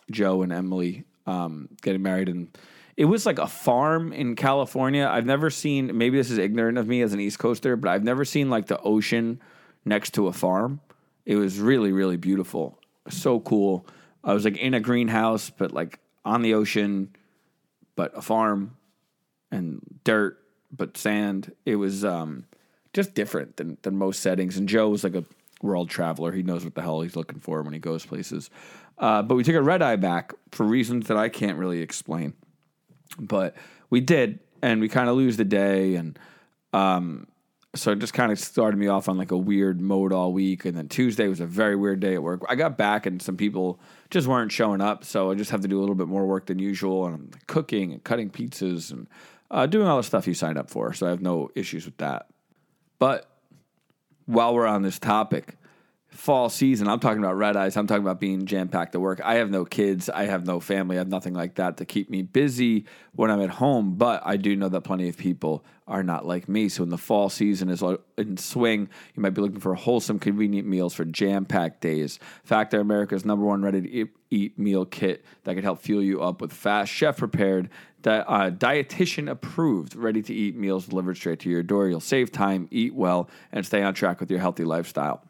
Joe 0.09 0.41
and 0.41 0.53
Emily 0.53 1.03
um, 1.25 1.67
getting 1.81 2.01
married, 2.01 2.29
and 2.29 2.57
it 2.95 3.05
was 3.05 3.25
like 3.25 3.39
a 3.39 3.47
farm 3.47 4.13
in 4.13 4.37
California. 4.37 5.05
I've 5.05 5.25
never 5.25 5.49
seen. 5.49 5.97
Maybe 5.97 6.17
this 6.17 6.31
is 6.31 6.37
ignorant 6.37 6.77
of 6.77 6.87
me 6.87 7.01
as 7.01 7.11
an 7.11 7.19
East 7.19 7.39
Coaster, 7.39 7.75
but 7.75 7.89
I've 7.89 8.05
never 8.05 8.23
seen 8.23 8.49
like 8.49 8.67
the 8.67 8.79
ocean 8.79 9.41
next 9.83 10.13
to 10.13 10.27
a 10.27 10.33
farm. 10.33 10.79
It 11.27 11.35
was 11.35 11.59
really, 11.59 11.91
really 11.91 12.15
beautiful. 12.15 12.79
So 13.09 13.41
cool. 13.41 13.85
I 14.23 14.33
was 14.33 14.45
like 14.45 14.55
in 14.57 14.73
a 14.73 14.79
greenhouse, 14.79 15.49
but 15.49 15.73
like 15.73 15.99
on 16.23 16.41
the 16.41 16.53
ocean, 16.53 17.13
but 17.97 18.17
a 18.17 18.21
farm 18.21 18.77
and 19.51 19.81
dirt, 20.05 20.41
but 20.71 20.95
sand. 20.95 21.53
It 21.65 21.75
was 21.75 22.05
um, 22.05 22.45
just 22.93 23.13
different 23.13 23.57
than, 23.57 23.77
than 23.81 23.97
most 23.97 24.21
settings. 24.21 24.55
And 24.55 24.69
Joe 24.69 24.87
was 24.87 25.03
like 25.03 25.15
a 25.15 25.25
world 25.61 25.89
traveler. 25.89 26.31
He 26.31 26.43
knows 26.43 26.63
what 26.63 26.75
the 26.75 26.81
hell 26.81 27.01
he's 27.01 27.17
looking 27.17 27.41
for 27.41 27.61
when 27.61 27.73
he 27.73 27.79
goes 27.79 28.05
places. 28.05 28.49
Uh, 28.97 29.21
but 29.21 29.35
we 29.35 29.43
took 29.43 29.55
a 29.55 29.61
red 29.61 29.81
eye 29.81 29.97
back 29.97 30.33
for 30.51 30.65
reasons 30.65 31.09
that 31.09 31.17
I 31.17 31.27
can't 31.27 31.57
really 31.57 31.81
explain. 31.81 32.35
But 33.19 33.53
we 33.89 33.99
did, 33.99 34.39
and 34.61 34.79
we 34.79 34.87
kind 34.87 35.09
of 35.09 35.17
lose 35.17 35.35
the 35.35 35.43
day. 35.43 35.95
And 35.95 36.17
um, 36.71 37.27
so 37.77 37.91
it 37.91 37.99
just 37.99 38.13
kind 38.13 38.31
of 38.31 38.39
started 38.39 38.77
me 38.77 38.87
off 38.87 39.07
on 39.07 39.17
like 39.17 39.31
a 39.31 39.37
weird 39.37 39.79
mode 39.79 40.11
all 40.11 40.33
week 40.33 40.65
and 40.65 40.75
then 40.77 40.87
tuesday 40.87 41.27
was 41.27 41.39
a 41.39 41.45
very 41.45 41.75
weird 41.75 41.99
day 41.99 42.13
at 42.15 42.23
work. 42.23 42.41
I 42.49 42.55
got 42.55 42.77
back 42.77 43.05
and 43.05 43.21
some 43.21 43.37
people 43.37 43.79
just 44.09 44.27
weren't 44.27 44.51
showing 44.51 44.81
up 44.81 45.03
so 45.03 45.31
i 45.31 45.35
just 45.35 45.51
have 45.51 45.61
to 45.61 45.67
do 45.67 45.77
a 45.77 45.81
little 45.81 45.95
bit 45.95 46.07
more 46.07 46.25
work 46.25 46.47
than 46.47 46.59
usual 46.59 47.05
and 47.05 47.15
i'm 47.15 47.29
cooking 47.47 47.93
and 47.93 48.03
cutting 48.03 48.29
pizzas 48.29 48.91
and 48.91 49.07
uh, 49.49 49.65
doing 49.65 49.87
all 49.87 49.97
the 49.97 50.03
stuff 50.03 50.27
you 50.27 50.33
signed 50.33 50.57
up 50.57 50.69
for 50.69 50.93
so 50.93 51.07
i 51.07 51.09
have 51.09 51.21
no 51.21 51.49
issues 51.55 51.85
with 51.85 51.97
that. 51.97 52.27
But 52.99 53.29
while 54.25 54.53
we're 54.53 54.67
on 54.67 54.81
this 54.81 54.99
topic 54.99 55.55
fall 56.17 56.49
season. 56.49 56.87
I'm 56.87 56.99
talking 56.99 57.19
about 57.19 57.37
red 57.37 57.55
eyes. 57.55 57.77
I'm 57.77 57.85
talking 57.85 58.03
about 58.03 58.19
being 58.19 58.47
jam 58.47 58.69
packed 58.69 58.93
to 58.93 58.99
work. 58.99 59.21
I 59.23 59.35
have 59.35 59.51
no 59.51 59.65
kids. 59.65 60.09
I 60.09 60.25
have 60.25 60.45
no 60.45 60.59
family. 60.59 60.95
I 60.95 60.99
have 60.99 61.07
nothing 61.07 61.35
like 61.35 61.55
that 61.55 61.77
to 61.77 61.85
keep 61.85 62.09
me 62.09 62.23
busy 62.23 62.85
when 63.13 63.29
I'm 63.29 63.41
at 63.41 63.51
home. 63.51 63.95
But 63.95 64.23
I 64.25 64.35
do 64.35 64.55
know 64.55 64.67
that 64.69 64.81
plenty 64.81 65.07
of 65.09 65.17
people 65.17 65.63
are 65.87 66.01
not 66.01 66.25
like 66.25 66.49
me. 66.49 66.69
So 66.69 66.81
when 66.81 66.89
the 66.89 66.97
fall 66.97 67.29
season 67.29 67.69
is 67.69 67.83
in 68.17 68.35
swing, 68.35 68.89
you 69.15 69.21
might 69.21 69.35
be 69.35 69.41
looking 69.41 69.59
for 69.59 69.75
wholesome, 69.75 70.17
convenient 70.17 70.67
meals 70.67 70.95
for 70.95 71.05
jam 71.05 71.45
packed 71.45 71.81
days. 71.81 72.19
Factor 72.43 72.79
America's 72.79 73.23
number 73.23 73.45
one 73.45 73.61
ready 73.61 73.81
to 73.81 74.09
eat 74.31 74.57
meal 74.57 74.85
kit 74.85 75.23
that 75.43 75.53
can 75.53 75.63
help 75.63 75.79
fuel 75.79 76.01
you 76.01 76.21
up 76.21 76.41
with 76.41 76.51
fast, 76.51 76.91
chef 76.91 77.17
prepared, 77.17 77.69
uh, 78.05 78.49
dietitian 78.49 79.29
approved, 79.29 79.95
ready 79.95 80.23
to 80.23 80.33
eat 80.33 80.55
meals 80.55 80.87
delivered 80.87 81.15
straight 81.15 81.39
to 81.41 81.49
your 81.49 81.63
door. 81.63 81.87
You'll 81.87 81.99
save 81.99 82.31
time, 82.31 82.67
eat 82.71 82.95
well, 82.95 83.29
and 83.51 83.65
stay 83.65 83.83
on 83.83 83.93
track 83.93 84.19
with 84.19 84.31
your 84.31 84.39
healthy 84.39 84.63
lifestyle. 84.63 85.21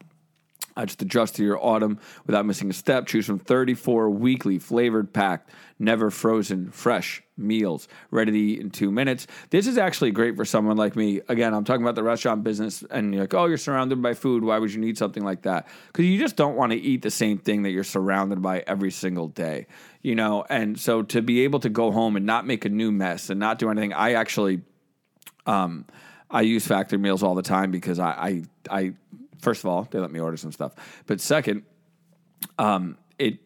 Uh, 0.78 0.86
just 0.86 1.02
adjust 1.02 1.34
to 1.34 1.42
your 1.42 1.58
autumn 1.60 1.98
without 2.24 2.46
missing 2.46 2.70
a 2.70 2.72
step. 2.72 3.04
Choose 3.04 3.26
from 3.26 3.40
34 3.40 4.10
weekly 4.10 4.60
flavored 4.60 5.12
packed, 5.12 5.50
never 5.80 6.08
frozen, 6.08 6.70
fresh 6.70 7.20
meals 7.36 7.88
ready 8.12 8.30
to 8.30 8.38
eat 8.38 8.60
in 8.60 8.70
two 8.70 8.92
minutes. 8.92 9.26
This 9.50 9.66
is 9.66 9.76
actually 9.76 10.12
great 10.12 10.36
for 10.36 10.44
someone 10.44 10.76
like 10.76 10.94
me. 10.94 11.20
Again, 11.28 11.52
I'm 11.52 11.64
talking 11.64 11.82
about 11.82 11.96
the 11.96 12.04
restaurant 12.04 12.44
business, 12.44 12.84
and 12.92 13.12
you're 13.12 13.24
like, 13.24 13.34
oh, 13.34 13.46
you're 13.46 13.58
surrounded 13.58 14.00
by 14.00 14.14
food. 14.14 14.44
Why 14.44 14.60
would 14.60 14.72
you 14.72 14.80
need 14.80 14.96
something 14.96 15.24
like 15.24 15.42
that? 15.42 15.66
Because 15.88 16.04
you 16.04 16.16
just 16.16 16.36
don't 16.36 16.54
want 16.54 16.70
to 16.70 16.78
eat 16.78 17.02
the 17.02 17.10
same 17.10 17.38
thing 17.38 17.62
that 17.62 17.70
you're 17.70 17.82
surrounded 17.82 18.40
by 18.40 18.60
every 18.68 18.92
single 18.92 19.26
day, 19.26 19.66
you 20.02 20.14
know? 20.14 20.44
And 20.48 20.78
so 20.78 21.02
to 21.02 21.20
be 21.20 21.40
able 21.40 21.58
to 21.60 21.68
go 21.68 21.90
home 21.90 22.14
and 22.14 22.24
not 22.24 22.46
make 22.46 22.64
a 22.64 22.68
new 22.68 22.92
mess 22.92 23.30
and 23.30 23.40
not 23.40 23.58
do 23.58 23.68
anything, 23.68 23.94
I 23.94 24.12
actually, 24.12 24.60
um, 25.44 25.86
I 26.30 26.42
use 26.42 26.64
Factor 26.64 26.98
meals 26.98 27.24
all 27.24 27.34
the 27.34 27.42
time 27.42 27.72
because 27.72 27.98
I, 27.98 28.44
I, 28.70 28.78
I 28.78 28.92
first 29.40 29.64
of 29.64 29.70
all, 29.70 29.86
they 29.90 29.98
let 29.98 30.10
me 30.10 30.20
order 30.20 30.36
some 30.36 30.52
stuff. 30.52 30.72
But 31.06 31.20
second, 31.20 31.62
um, 32.58 32.98
it 33.18 33.38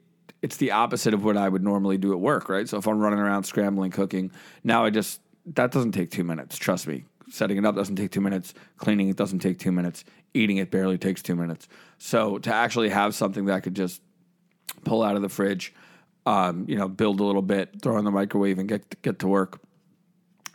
it's 0.43 0.57
the 0.57 0.73
opposite 0.73 1.15
of 1.15 1.25
what 1.25 1.37
I 1.37 1.49
would 1.49 1.63
normally 1.63 1.99
do 1.99 2.13
at 2.13 2.21
work, 2.21 2.49
right? 2.49 2.69
So 2.69 2.77
if 2.77 2.87
I'm 2.87 2.99
running 2.99 3.21
around 3.21 3.45
scrambling, 3.45 3.93
cooking, 3.93 4.33
now 4.65 4.85
I 4.85 4.91
just 4.91 5.21
that 5.47 5.73
doesn't 5.73 5.93
take 5.93 6.11
two 6.11 6.25
minutes. 6.25 6.59
Trust 6.59 6.87
me. 6.87 7.05
Setting 7.31 7.57
it 7.57 7.65
up 7.65 7.75
doesn't 7.75 7.97
take 7.97 8.11
two 8.11 8.21
minutes. 8.21 8.53
Cleaning 8.77 9.09
it 9.09 9.17
doesn't 9.17 9.39
take 9.39 9.59
two 9.59 9.73
minutes. 9.73 10.05
Eating 10.35 10.59
it 10.59 10.71
barely 10.71 10.99
takes 10.99 11.23
two 11.23 11.37
minutes. 11.37 11.69
So 11.99 12.39
to 12.39 12.53
actually 12.53 12.91
have 12.91 13.15
something 13.15 13.47
that 13.47 13.55
I 13.55 13.61
could 13.61 13.75
just 13.75 14.03
pull 14.85 15.03
out 15.03 15.17
of 15.17 15.23
the 15.23 15.29
fridge, 15.29 15.73
um, 16.27 16.67
you 16.69 16.77
know, 16.77 16.89
build 16.89 17.21
a 17.21 17.25
little 17.25 17.43
bit, 17.43 17.81
throw 17.83 17.99
in 17.99 18.05
the 18.05 18.11
microwave, 18.11 18.59
and 18.59 18.69
get 18.69 19.01
get 19.03 19.19
to 19.21 19.29
work 19.29 19.61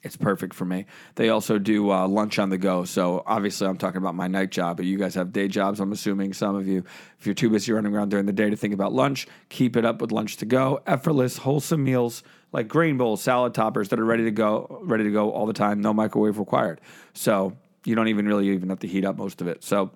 it's 0.07 0.17
perfect 0.17 0.55
for 0.55 0.65
me. 0.65 0.85
They 1.15 1.29
also 1.29 1.59
do 1.59 1.91
uh, 1.91 2.07
lunch 2.07 2.39
on 2.39 2.49
the 2.49 2.57
go. 2.57 2.85
So 2.85 3.21
obviously, 3.27 3.67
I'm 3.67 3.77
talking 3.77 3.97
about 3.97 4.15
my 4.15 4.27
night 4.27 4.49
job, 4.49 4.77
but 4.77 4.85
you 4.85 4.97
guys 4.97 5.13
have 5.15 5.31
day 5.31 5.47
jobs. 5.47 5.79
I'm 5.79 5.91
assuming 5.91 6.33
some 6.33 6.55
of 6.55 6.67
you, 6.67 6.83
if 7.19 7.25
you're 7.25 7.35
too 7.35 7.49
busy 7.49 7.71
running 7.73 7.93
around 7.93 8.09
during 8.09 8.25
the 8.25 8.33
day 8.33 8.49
to 8.49 8.55
think 8.55 8.73
about 8.73 8.93
lunch, 8.93 9.27
keep 9.49 9.77
it 9.77 9.85
up 9.85 10.01
with 10.01 10.11
lunch 10.11 10.37
to 10.37 10.45
go. 10.45 10.81
Effortless, 10.87 11.37
wholesome 11.37 11.83
meals 11.83 12.23
like 12.51 12.67
grain 12.67 12.97
bowls, 12.97 13.21
salad 13.21 13.53
toppers 13.53 13.89
that 13.89 13.99
are 13.99 14.05
ready 14.05 14.23
to 14.23 14.31
go, 14.31 14.79
ready 14.83 15.03
to 15.03 15.11
go 15.11 15.31
all 15.31 15.45
the 15.45 15.53
time. 15.53 15.81
No 15.81 15.93
microwave 15.93 16.39
required. 16.39 16.81
So 17.13 17.55
you 17.85 17.95
don't 17.95 18.07
even 18.07 18.27
really 18.27 18.49
even 18.49 18.69
have 18.69 18.79
to 18.79 18.87
heat 18.87 19.05
up 19.05 19.17
most 19.17 19.41
of 19.41 19.47
it. 19.47 19.63
So, 19.63 19.91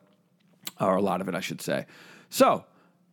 or 0.80 0.96
a 0.96 1.02
lot 1.02 1.22
of 1.22 1.30
it, 1.30 1.36
I 1.36 1.40
should 1.40 1.62
say. 1.62 1.86
So 2.30 2.66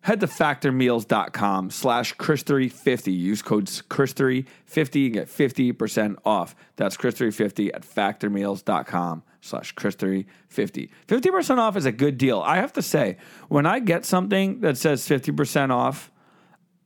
head 0.02 0.20
to 0.20 0.26
factormeals.com 0.26 1.70
slash 1.70 2.14
christory50 2.16 3.16
use 3.16 3.42
code 3.42 3.66
christory50 3.66 5.04
and 5.04 5.14
get 5.14 5.28
50% 5.28 6.16
off. 6.24 6.54
That's 6.76 6.96
christory50 6.96 7.70
at 7.74 7.82
factormeals.com 7.82 9.22
slash 9.40 9.74
christory50 9.74 10.90
50% 11.06 11.58
off 11.58 11.76
is 11.76 11.86
a 11.86 11.92
good 11.92 12.18
deal. 12.18 12.40
I 12.40 12.56
have 12.56 12.72
to 12.74 12.82
say 12.82 13.16
when 13.48 13.66
i 13.66 13.78
get 13.80 14.04
something 14.04 14.60
that 14.60 14.76
says 14.76 15.06
50% 15.06 15.70
off 15.70 16.10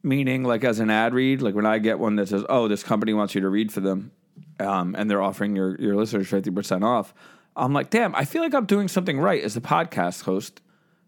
meaning 0.03 0.43
like 0.43 0.65
as 0.65 0.81
an 0.81 0.91
ad 0.91 1.15
read 1.15 1.43
like 1.43 1.55
when 1.55 1.67
i 1.67 1.79
get 1.79 1.99
one 1.99 2.17
that 2.17 2.29
says 2.29 2.45
oh 2.49 2.69
this 2.69 2.83
company 2.83 3.15
wants 3.15 3.35
you 3.35 3.41
to 3.41 3.49
read 3.49 3.73
for 3.73 3.81
them 3.81 4.11
um, 4.61 4.95
and 4.97 5.11
they're 5.11 5.23
offering 5.23 5.57
your, 5.57 5.81
your 5.81 5.95
listeners 5.97 6.29
50% 6.29 6.83
off 6.83 7.15
i'm 7.57 7.73
like 7.73 7.91
damn 7.91 8.15
i 8.15 8.25
feel 8.25 8.43
like 8.43 8.55
i'm 8.55 8.67
doing 8.67 8.89
something 8.89 9.19
right 9.19 9.43
as 9.43 9.57
a 9.57 9.61
podcast 9.61 10.25
host 10.25 10.61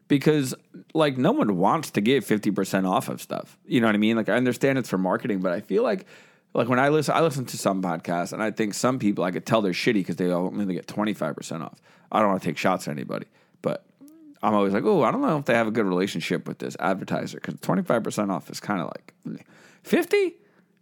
because 0.08 0.54
like 0.92 1.16
no 1.16 1.32
one 1.32 1.56
wants 1.56 1.90
to 1.92 2.00
give 2.00 2.24
50% 2.24 2.88
off 2.88 3.08
of 3.08 3.20
stuff. 3.20 3.58
You 3.66 3.80
know 3.80 3.86
what 3.86 3.94
I 3.94 3.98
mean? 3.98 4.16
Like 4.16 4.28
I 4.28 4.34
understand 4.34 4.78
it's 4.78 4.88
for 4.88 4.98
marketing, 4.98 5.40
but 5.40 5.52
I 5.52 5.60
feel 5.60 5.82
like 5.82 6.06
like 6.54 6.68
when 6.68 6.78
I 6.78 6.88
listen 6.88 7.14
I 7.14 7.20
listen 7.20 7.44
to 7.46 7.58
some 7.58 7.82
podcasts 7.82 8.32
and 8.32 8.42
I 8.42 8.50
think 8.50 8.74
some 8.74 8.98
people 8.98 9.24
I 9.24 9.30
could 9.30 9.46
tell 9.46 9.62
they're 9.62 9.72
shitty 9.72 9.94
because 9.94 10.16
they 10.16 10.30
only 10.30 10.74
get 10.74 10.86
25% 10.86 11.62
off. 11.62 11.80
I 12.12 12.20
don't 12.20 12.28
want 12.28 12.42
to 12.42 12.48
take 12.48 12.58
shots 12.58 12.86
at 12.86 12.92
anybody, 12.92 13.26
but 13.62 13.84
I'm 14.42 14.54
always 14.54 14.72
like, 14.72 14.84
"Oh, 14.84 15.02
I 15.02 15.10
don't 15.10 15.22
know 15.22 15.38
if 15.38 15.46
they 15.46 15.54
have 15.54 15.66
a 15.66 15.72
good 15.72 15.86
relationship 15.86 16.46
with 16.46 16.58
this 16.58 16.76
advertiser 16.78 17.40
cuz 17.40 17.54
25% 17.56 18.30
off 18.30 18.50
is 18.50 18.60
kind 18.60 18.80
of 18.80 18.86
like 18.88 19.46
50 19.82 20.34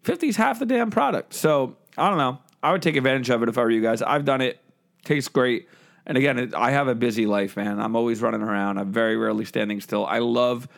50 0.03 0.29
is 0.29 0.37
half 0.37 0.59
the 0.59 0.67
damn 0.67 0.91
product. 0.91 1.35
So, 1.35 1.77
I 1.97 2.09
don't 2.09 2.19
know. 2.19 2.39
I 2.63 2.73
would 2.73 2.83
take 2.83 2.97
advantage 2.97 3.31
of 3.31 3.43
it 3.43 3.49
if 3.49 3.59
I 3.59 3.63
were 3.63 3.71
you 3.71 3.83
guys. 3.83 4.03
I've 4.03 4.25
done 4.25 4.41
it. 4.41 4.61
Tastes 5.05 5.29
great. 5.29 5.69
And 6.07 6.19
again, 6.19 6.39
it, 6.39 6.55
I 6.55 6.73
have 6.73 6.89
a 6.89 6.95
busy 6.95 7.27
life, 7.27 7.57
man. 7.57 7.81
I'm 7.81 7.97
always 7.97 8.21
running 8.21 8.43
around. 8.43 8.79
I'm 8.79 8.93
very 8.93 9.17
rarely 9.17 9.45
standing 9.45 9.81
still. 9.81 10.05
I 10.05 10.19
love, 10.19 10.69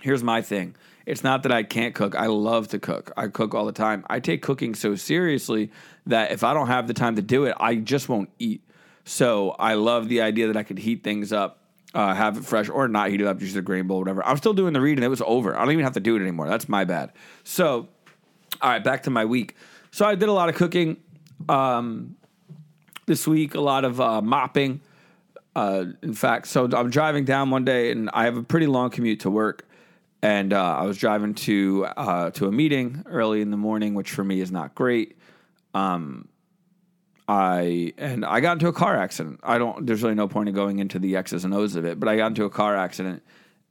here's 0.00 0.22
my 0.22 0.42
thing 0.42 0.74
it's 1.08 1.24
not 1.24 1.42
that 1.44 1.52
I 1.52 1.62
can't 1.62 1.94
cook. 1.94 2.14
I 2.14 2.26
love 2.26 2.68
to 2.68 2.78
cook. 2.78 3.12
I 3.16 3.28
cook 3.28 3.54
all 3.54 3.64
the 3.64 3.72
time. 3.72 4.04
I 4.10 4.20
take 4.20 4.42
cooking 4.42 4.74
so 4.74 4.94
seriously 4.94 5.70
that 6.06 6.32
if 6.32 6.44
I 6.44 6.52
don't 6.52 6.66
have 6.66 6.86
the 6.86 6.92
time 6.92 7.16
to 7.16 7.22
do 7.22 7.46
it, 7.46 7.56
I 7.58 7.76
just 7.76 8.10
won't 8.10 8.28
eat. 8.38 8.62
So 9.04 9.56
I 9.58 9.72
love 9.72 10.10
the 10.10 10.20
idea 10.20 10.48
that 10.48 10.56
I 10.58 10.64
could 10.64 10.78
heat 10.78 11.02
things 11.02 11.32
up, 11.32 11.62
uh, 11.94 12.12
have 12.12 12.36
it 12.36 12.44
fresh, 12.44 12.68
or 12.68 12.88
not 12.88 13.08
heat 13.08 13.22
it 13.22 13.26
up, 13.26 13.38
just 13.38 13.56
a 13.56 13.62
grain 13.62 13.86
bowl, 13.86 14.00
whatever. 14.00 14.22
I'm 14.22 14.36
still 14.36 14.52
doing 14.52 14.74
the 14.74 14.82
read, 14.82 14.98
and 14.98 15.04
it 15.04 15.08
was 15.08 15.22
over. 15.22 15.56
I 15.56 15.60
don't 15.64 15.72
even 15.72 15.84
have 15.84 15.94
to 15.94 16.00
do 16.00 16.14
it 16.14 16.20
anymore. 16.20 16.46
That's 16.46 16.68
my 16.68 16.84
bad. 16.84 17.12
So, 17.42 17.88
all 18.60 18.70
right, 18.70 18.84
back 18.84 19.04
to 19.04 19.10
my 19.10 19.24
week. 19.24 19.56
So 19.90 20.04
I 20.04 20.14
did 20.14 20.28
a 20.28 20.32
lot 20.34 20.50
of 20.50 20.56
cooking. 20.56 20.98
Um, 21.48 22.16
this 23.08 23.26
week, 23.26 23.54
a 23.54 23.60
lot 23.60 23.84
of 23.84 24.00
uh, 24.00 24.22
mopping. 24.22 24.80
Uh, 25.56 25.86
in 26.02 26.14
fact, 26.14 26.46
so 26.46 26.68
I'm 26.72 26.90
driving 26.90 27.24
down 27.24 27.50
one 27.50 27.64
day, 27.64 27.90
and 27.90 28.08
I 28.12 28.24
have 28.24 28.36
a 28.36 28.44
pretty 28.44 28.68
long 28.68 28.90
commute 28.90 29.20
to 29.20 29.30
work. 29.30 29.66
And 30.22 30.52
uh, 30.52 30.76
I 30.76 30.84
was 30.84 30.98
driving 30.98 31.34
to 31.34 31.86
uh, 31.96 32.30
to 32.32 32.46
a 32.46 32.52
meeting 32.52 33.04
early 33.06 33.40
in 33.40 33.50
the 33.50 33.56
morning, 33.56 33.94
which 33.94 34.10
for 34.10 34.22
me 34.22 34.40
is 34.40 34.50
not 34.52 34.74
great. 34.74 35.16
Um, 35.74 36.28
I 37.28 37.92
and 37.98 38.24
I 38.24 38.40
got 38.40 38.54
into 38.54 38.68
a 38.68 38.72
car 38.72 38.96
accident. 38.96 39.40
I 39.42 39.58
don't. 39.58 39.86
There's 39.86 40.02
really 40.02 40.14
no 40.14 40.26
point 40.26 40.48
in 40.48 40.54
going 40.54 40.78
into 40.78 40.98
the 40.98 41.16
X's 41.16 41.44
and 41.44 41.54
O's 41.54 41.76
of 41.76 41.84
it, 41.84 42.00
but 42.00 42.08
I 42.08 42.16
got 42.16 42.28
into 42.28 42.44
a 42.44 42.50
car 42.50 42.76
accident, 42.76 43.22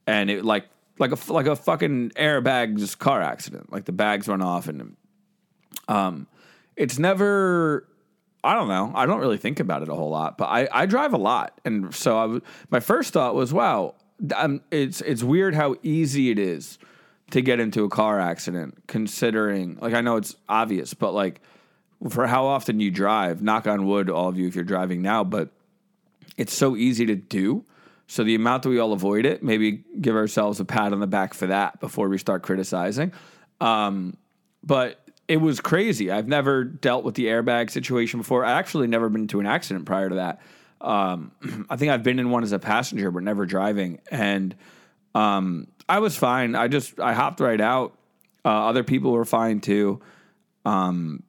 and 0.06 0.30
it 0.30 0.44
like 0.44 0.68
like 0.98 1.12
a 1.12 1.32
like 1.32 1.46
a 1.46 1.56
fucking 1.56 2.10
airbags 2.10 2.96
car 2.98 3.20
accident. 3.20 3.70
Like 3.72 3.84
the 3.84 3.92
bags 3.92 4.26
went 4.28 4.42
off, 4.42 4.68
and 4.68 4.96
um, 5.88 6.26
it's 6.76 6.98
never 6.98 7.86
I 8.44 8.54
don't 8.54 8.68
know. 8.68 8.92
I 8.94 9.06
don't 9.06 9.20
really 9.20 9.36
think 9.36 9.60
about 9.60 9.82
it 9.82 9.88
a 9.88 9.94
whole 9.94 10.10
lot, 10.10 10.38
but 10.38 10.46
I, 10.46 10.68
I 10.72 10.86
drive 10.86 11.12
a 11.12 11.18
lot, 11.18 11.60
and 11.64 11.94
so 11.94 12.18
I 12.18 12.22
w- 12.22 12.40
my 12.70 12.80
first 12.80 13.12
thought 13.12 13.34
was, 13.34 13.52
wow, 13.52 13.94
it's 14.70 15.00
it's 15.00 15.22
weird 15.22 15.54
how 15.54 15.76
easy 15.82 16.30
it 16.30 16.38
is 16.38 16.78
to 17.30 17.40
get 17.40 17.60
into 17.60 17.84
a 17.84 17.88
car 17.88 18.20
accident. 18.20 18.86
Considering, 18.86 19.78
like, 19.80 19.94
I 19.94 20.00
know 20.00 20.16
it's 20.16 20.36
obvious, 20.48 20.94
but 20.94 21.12
like 21.12 21.40
for 22.08 22.26
how 22.26 22.46
often 22.46 22.78
you 22.80 22.90
drive, 22.90 23.42
knock 23.42 23.66
on 23.66 23.86
wood, 23.86 24.08
all 24.08 24.28
of 24.28 24.38
you, 24.38 24.46
if 24.46 24.54
you're 24.54 24.64
driving 24.64 25.02
now, 25.02 25.24
but 25.24 25.50
it's 26.36 26.54
so 26.54 26.76
easy 26.76 27.06
to 27.06 27.16
do. 27.16 27.64
So 28.06 28.24
the 28.24 28.36
amount 28.36 28.62
that 28.62 28.70
we 28.70 28.78
all 28.78 28.92
avoid 28.92 29.26
it, 29.26 29.42
maybe 29.42 29.84
give 30.00 30.14
ourselves 30.14 30.60
a 30.60 30.64
pat 30.64 30.92
on 30.92 31.00
the 31.00 31.06
back 31.06 31.34
for 31.34 31.48
that 31.48 31.80
before 31.80 32.08
we 32.08 32.16
start 32.18 32.42
criticizing. 32.42 33.12
Um, 33.60 34.16
but 34.62 35.07
it 35.28 35.36
was 35.36 35.60
crazy. 35.60 36.10
I've 36.10 36.26
never 36.26 36.64
dealt 36.64 37.04
with 37.04 37.14
the 37.14 37.26
airbag 37.26 37.70
situation 37.70 38.18
before. 38.18 38.44
I 38.46 38.52
actually 38.52 38.86
never 38.86 39.10
been 39.10 39.28
to 39.28 39.40
an 39.40 39.46
accident 39.46 39.84
prior 39.84 40.08
to 40.08 40.14
that. 40.16 40.40
Um, 40.80 41.32
I 41.70 41.76
think 41.76 41.92
I've 41.92 42.02
been 42.02 42.18
in 42.18 42.30
one 42.30 42.42
as 42.42 42.52
a 42.52 42.58
passenger, 42.58 43.10
but 43.10 43.22
never 43.22 43.44
driving. 43.44 44.00
And 44.10 44.56
um, 45.14 45.68
I 45.86 45.98
was 45.98 46.16
fine. 46.16 46.54
I 46.54 46.68
just 46.68 46.98
I 46.98 47.12
hopped 47.12 47.40
right 47.40 47.60
out. 47.60 47.98
Uh, 48.44 48.68
other 48.68 48.82
people 48.82 49.12
were 49.12 49.26
fine 49.26 49.60
too. 49.60 50.00
Um, 50.64 51.22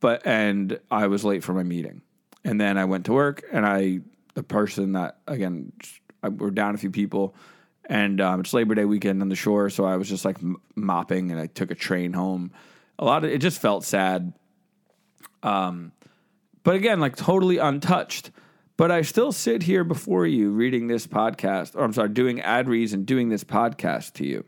but 0.00 0.26
and 0.26 0.80
I 0.90 1.06
was 1.06 1.24
late 1.24 1.44
for 1.44 1.52
my 1.52 1.62
meeting, 1.62 2.02
and 2.44 2.60
then 2.60 2.78
I 2.78 2.84
went 2.84 3.06
to 3.06 3.12
work, 3.12 3.42
and 3.52 3.66
I 3.66 4.00
the 4.34 4.42
person 4.44 4.92
that 4.92 5.18
again 5.26 5.72
I, 6.22 6.28
we're 6.28 6.50
down 6.50 6.74
a 6.74 6.78
few 6.78 6.90
people. 6.90 7.34
And 7.90 8.20
um, 8.20 8.40
it's 8.40 8.52
Labor 8.52 8.74
Day 8.74 8.84
weekend 8.84 9.22
on 9.22 9.30
the 9.30 9.34
shore, 9.34 9.70
so 9.70 9.84
I 9.84 9.96
was 9.96 10.08
just 10.08 10.24
like 10.24 10.36
mopping, 10.76 11.30
and 11.30 11.40
I 11.40 11.46
took 11.46 11.70
a 11.70 11.74
train 11.74 12.12
home 12.12 12.52
a 12.98 13.04
lot 13.04 13.24
of 13.24 13.30
it 13.30 13.38
just 13.38 13.60
felt 13.60 13.84
sad. 13.84 14.32
Um, 15.42 15.92
but 16.62 16.74
again, 16.74 17.00
like 17.00 17.16
totally 17.16 17.58
untouched. 17.58 18.30
But 18.76 18.92
I 18.92 19.02
still 19.02 19.32
sit 19.32 19.64
here 19.64 19.82
before 19.82 20.24
you 20.26 20.50
reading 20.50 20.86
this 20.86 21.06
podcast, 21.06 21.74
or 21.74 21.82
I'm 21.82 21.92
sorry, 21.92 22.10
doing 22.10 22.40
ad 22.40 22.68
reads 22.68 22.92
and 22.92 23.04
doing 23.04 23.28
this 23.28 23.42
podcast 23.42 24.12
to 24.14 24.26
you. 24.26 24.44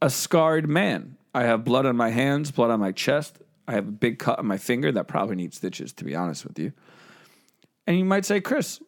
A 0.00 0.10
scarred 0.10 0.68
man. 0.68 1.16
I 1.32 1.44
have 1.44 1.64
blood 1.64 1.86
on 1.86 1.96
my 1.96 2.10
hands, 2.10 2.50
blood 2.50 2.70
on 2.70 2.80
my 2.80 2.90
chest. 2.90 3.38
I 3.68 3.72
have 3.72 3.86
a 3.86 3.92
big 3.92 4.18
cut 4.18 4.40
on 4.40 4.46
my 4.46 4.58
finger 4.58 4.90
that 4.92 5.06
probably 5.06 5.36
needs 5.36 5.56
stitches, 5.56 5.92
to 5.94 6.04
be 6.04 6.16
honest 6.16 6.44
with 6.44 6.58
you. 6.58 6.72
And 7.86 7.96
you 7.96 8.04
might 8.04 8.24
say, 8.24 8.40
Chris, 8.40 8.80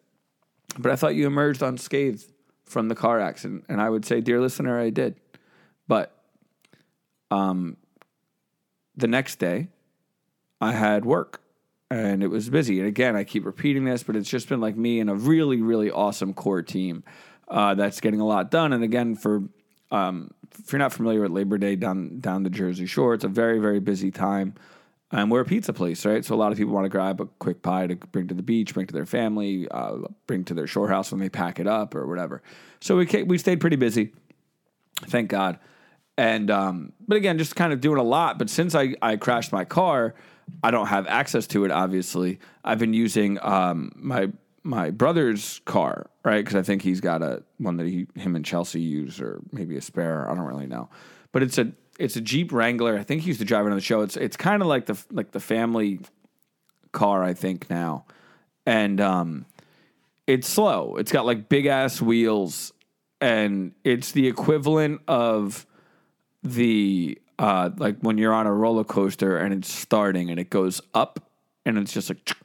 but 0.78 0.90
I 0.90 0.96
thought 0.96 1.14
you 1.14 1.28
emerged 1.28 1.62
unscathed 1.62 2.24
from 2.64 2.88
the 2.88 2.96
car 2.96 3.20
accident. 3.20 3.64
And 3.68 3.80
I 3.80 3.88
would 3.88 4.04
say, 4.04 4.20
dear 4.20 4.40
listener, 4.40 4.80
I 4.80 4.90
did. 4.90 5.14
But 5.86 6.12
um, 7.30 7.76
the 8.96 9.06
next 9.06 9.36
day, 9.36 9.68
I 10.60 10.72
had 10.72 11.04
work 11.04 11.40
and 11.90 12.22
it 12.22 12.28
was 12.28 12.48
busy. 12.48 12.78
And 12.78 12.88
again, 12.88 13.16
I 13.16 13.24
keep 13.24 13.44
repeating 13.44 13.84
this, 13.84 14.02
but 14.02 14.16
it's 14.16 14.28
just 14.28 14.48
been 14.48 14.60
like 14.60 14.76
me 14.76 15.00
and 15.00 15.10
a 15.10 15.14
really, 15.14 15.60
really 15.60 15.90
awesome 15.90 16.34
core 16.34 16.62
team 16.62 17.04
uh, 17.48 17.74
that's 17.74 18.00
getting 18.00 18.20
a 18.20 18.26
lot 18.26 18.50
done. 18.50 18.72
And 18.72 18.82
again, 18.82 19.14
for 19.14 19.42
um, 19.90 20.30
if 20.58 20.72
you're 20.72 20.78
not 20.78 20.92
familiar 20.92 21.20
with 21.20 21.30
Labor 21.30 21.58
Day 21.58 21.76
down 21.76 22.20
down 22.20 22.42
the 22.42 22.50
Jersey 22.50 22.86
Shore, 22.86 23.14
it's 23.14 23.24
a 23.24 23.28
very, 23.28 23.58
very 23.58 23.80
busy 23.80 24.10
time. 24.10 24.54
And 25.10 25.30
we're 25.30 25.42
a 25.42 25.44
pizza 25.44 25.72
place, 25.72 26.04
right? 26.04 26.24
So 26.24 26.34
a 26.34 26.36
lot 26.36 26.50
of 26.50 26.58
people 26.58 26.74
want 26.74 26.86
to 26.86 26.88
grab 26.88 27.20
a 27.20 27.26
quick 27.26 27.62
pie 27.62 27.86
to 27.86 27.94
bring 27.94 28.26
to 28.28 28.34
the 28.34 28.42
beach, 28.42 28.74
bring 28.74 28.86
to 28.86 28.94
their 28.94 29.06
family, 29.06 29.68
uh, 29.70 29.98
bring 30.26 30.44
to 30.44 30.54
their 30.54 30.66
shore 30.66 30.88
house 30.88 31.12
when 31.12 31.20
they 31.20 31.28
pack 31.28 31.60
it 31.60 31.68
up 31.68 31.94
or 31.94 32.06
whatever. 32.06 32.42
So 32.80 32.96
we 32.96 33.06
we 33.22 33.38
stayed 33.38 33.60
pretty 33.60 33.76
busy, 33.76 34.12
thank 35.06 35.28
God. 35.28 35.58
And 36.16 36.50
um, 36.50 36.92
but 37.06 37.16
again, 37.16 37.38
just 37.38 37.56
kind 37.56 37.72
of 37.72 37.80
doing 37.80 37.98
a 37.98 38.02
lot. 38.04 38.38
But 38.38 38.48
since 38.50 38.74
I 38.74 38.94
I 39.02 39.16
crashed 39.16 39.52
my 39.52 39.64
car, 39.64 40.14
I 40.62 40.70
don't 40.70 40.86
have 40.86 41.06
access 41.06 41.46
to 41.48 41.64
it. 41.64 41.70
Obviously, 41.70 42.38
I've 42.64 42.78
been 42.78 42.94
using 42.94 43.38
um, 43.42 43.92
my 43.96 44.30
my 44.62 44.90
brother's 44.90 45.60
car, 45.64 46.06
right? 46.24 46.44
Because 46.44 46.56
I 46.56 46.62
think 46.62 46.82
he's 46.82 47.00
got 47.00 47.22
a 47.22 47.42
one 47.58 47.76
that 47.78 47.86
he 47.86 48.06
him 48.14 48.36
and 48.36 48.44
Chelsea 48.44 48.80
use, 48.80 49.20
or 49.20 49.40
maybe 49.52 49.76
a 49.76 49.80
spare. 49.80 50.30
I 50.30 50.34
don't 50.34 50.46
really 50.46 50.66
know, 50.66 50.88
but 51.32 51.42
it's 51.42 51.58
a 51.58 51.72
it's 51.98 52.16
a 52.16 52.20
Jeep 52.20 52.52
Wrangler. 52.52 52.98
I 52.98 53.02
think 53.02 53.22
he 53.22 53.28
used 53.28 53.40
to 53.40 53.46
drive 53.46 53.66
it 53.66 53.70
on 53.70 53.76
the 53.76 53.82
show. 53.82 54.02
It's 54.02 54.16
it's 54.16 54.36
kind 54.36 54.62
of 54.62 54.68
like 54.68 54.86
the 54.86 55.02
like 55.10 55.32
the 55.32 55.40
family 55.40 56.00
car, 56.92 57.22
I 57.24 57.34
think 57.34 57.68
now, 57.68 58.06
and 58.66 59.00
um, 59.00 59.46
it's 60.26 60.48
slow. 60.48 60.96
It's 60.96 61.12
got 61.12 61.26
like 61.26 61.48
big 61.48 61.66
ass 61.66 62.00
wheels, 62.00 62.72
and 63.20 63.72
it's 63.84 64.12
the 64.12 64.26
equivalent 64.28 65.02
of 65.08 65.66
the 66.44 67.18
uh, 67.38 67.70
like 67.76 67.98
when 68.00 68.18
you're 68.18 68.32
on 68.32 68.46
a 68.46 68.52
roller 68.52 68.84
coaster 68.84 69.36
and 69.36 69.52
it's 69.52 69.72
starting 69.72 70.30
and 70.30 70.38
it 70.38 70.50
goes 70.50 70.80
up 70.92 71.18
and 71.66 71.78
it's 71.78 71.92
just 71.92 72.10
like 72.10 72.36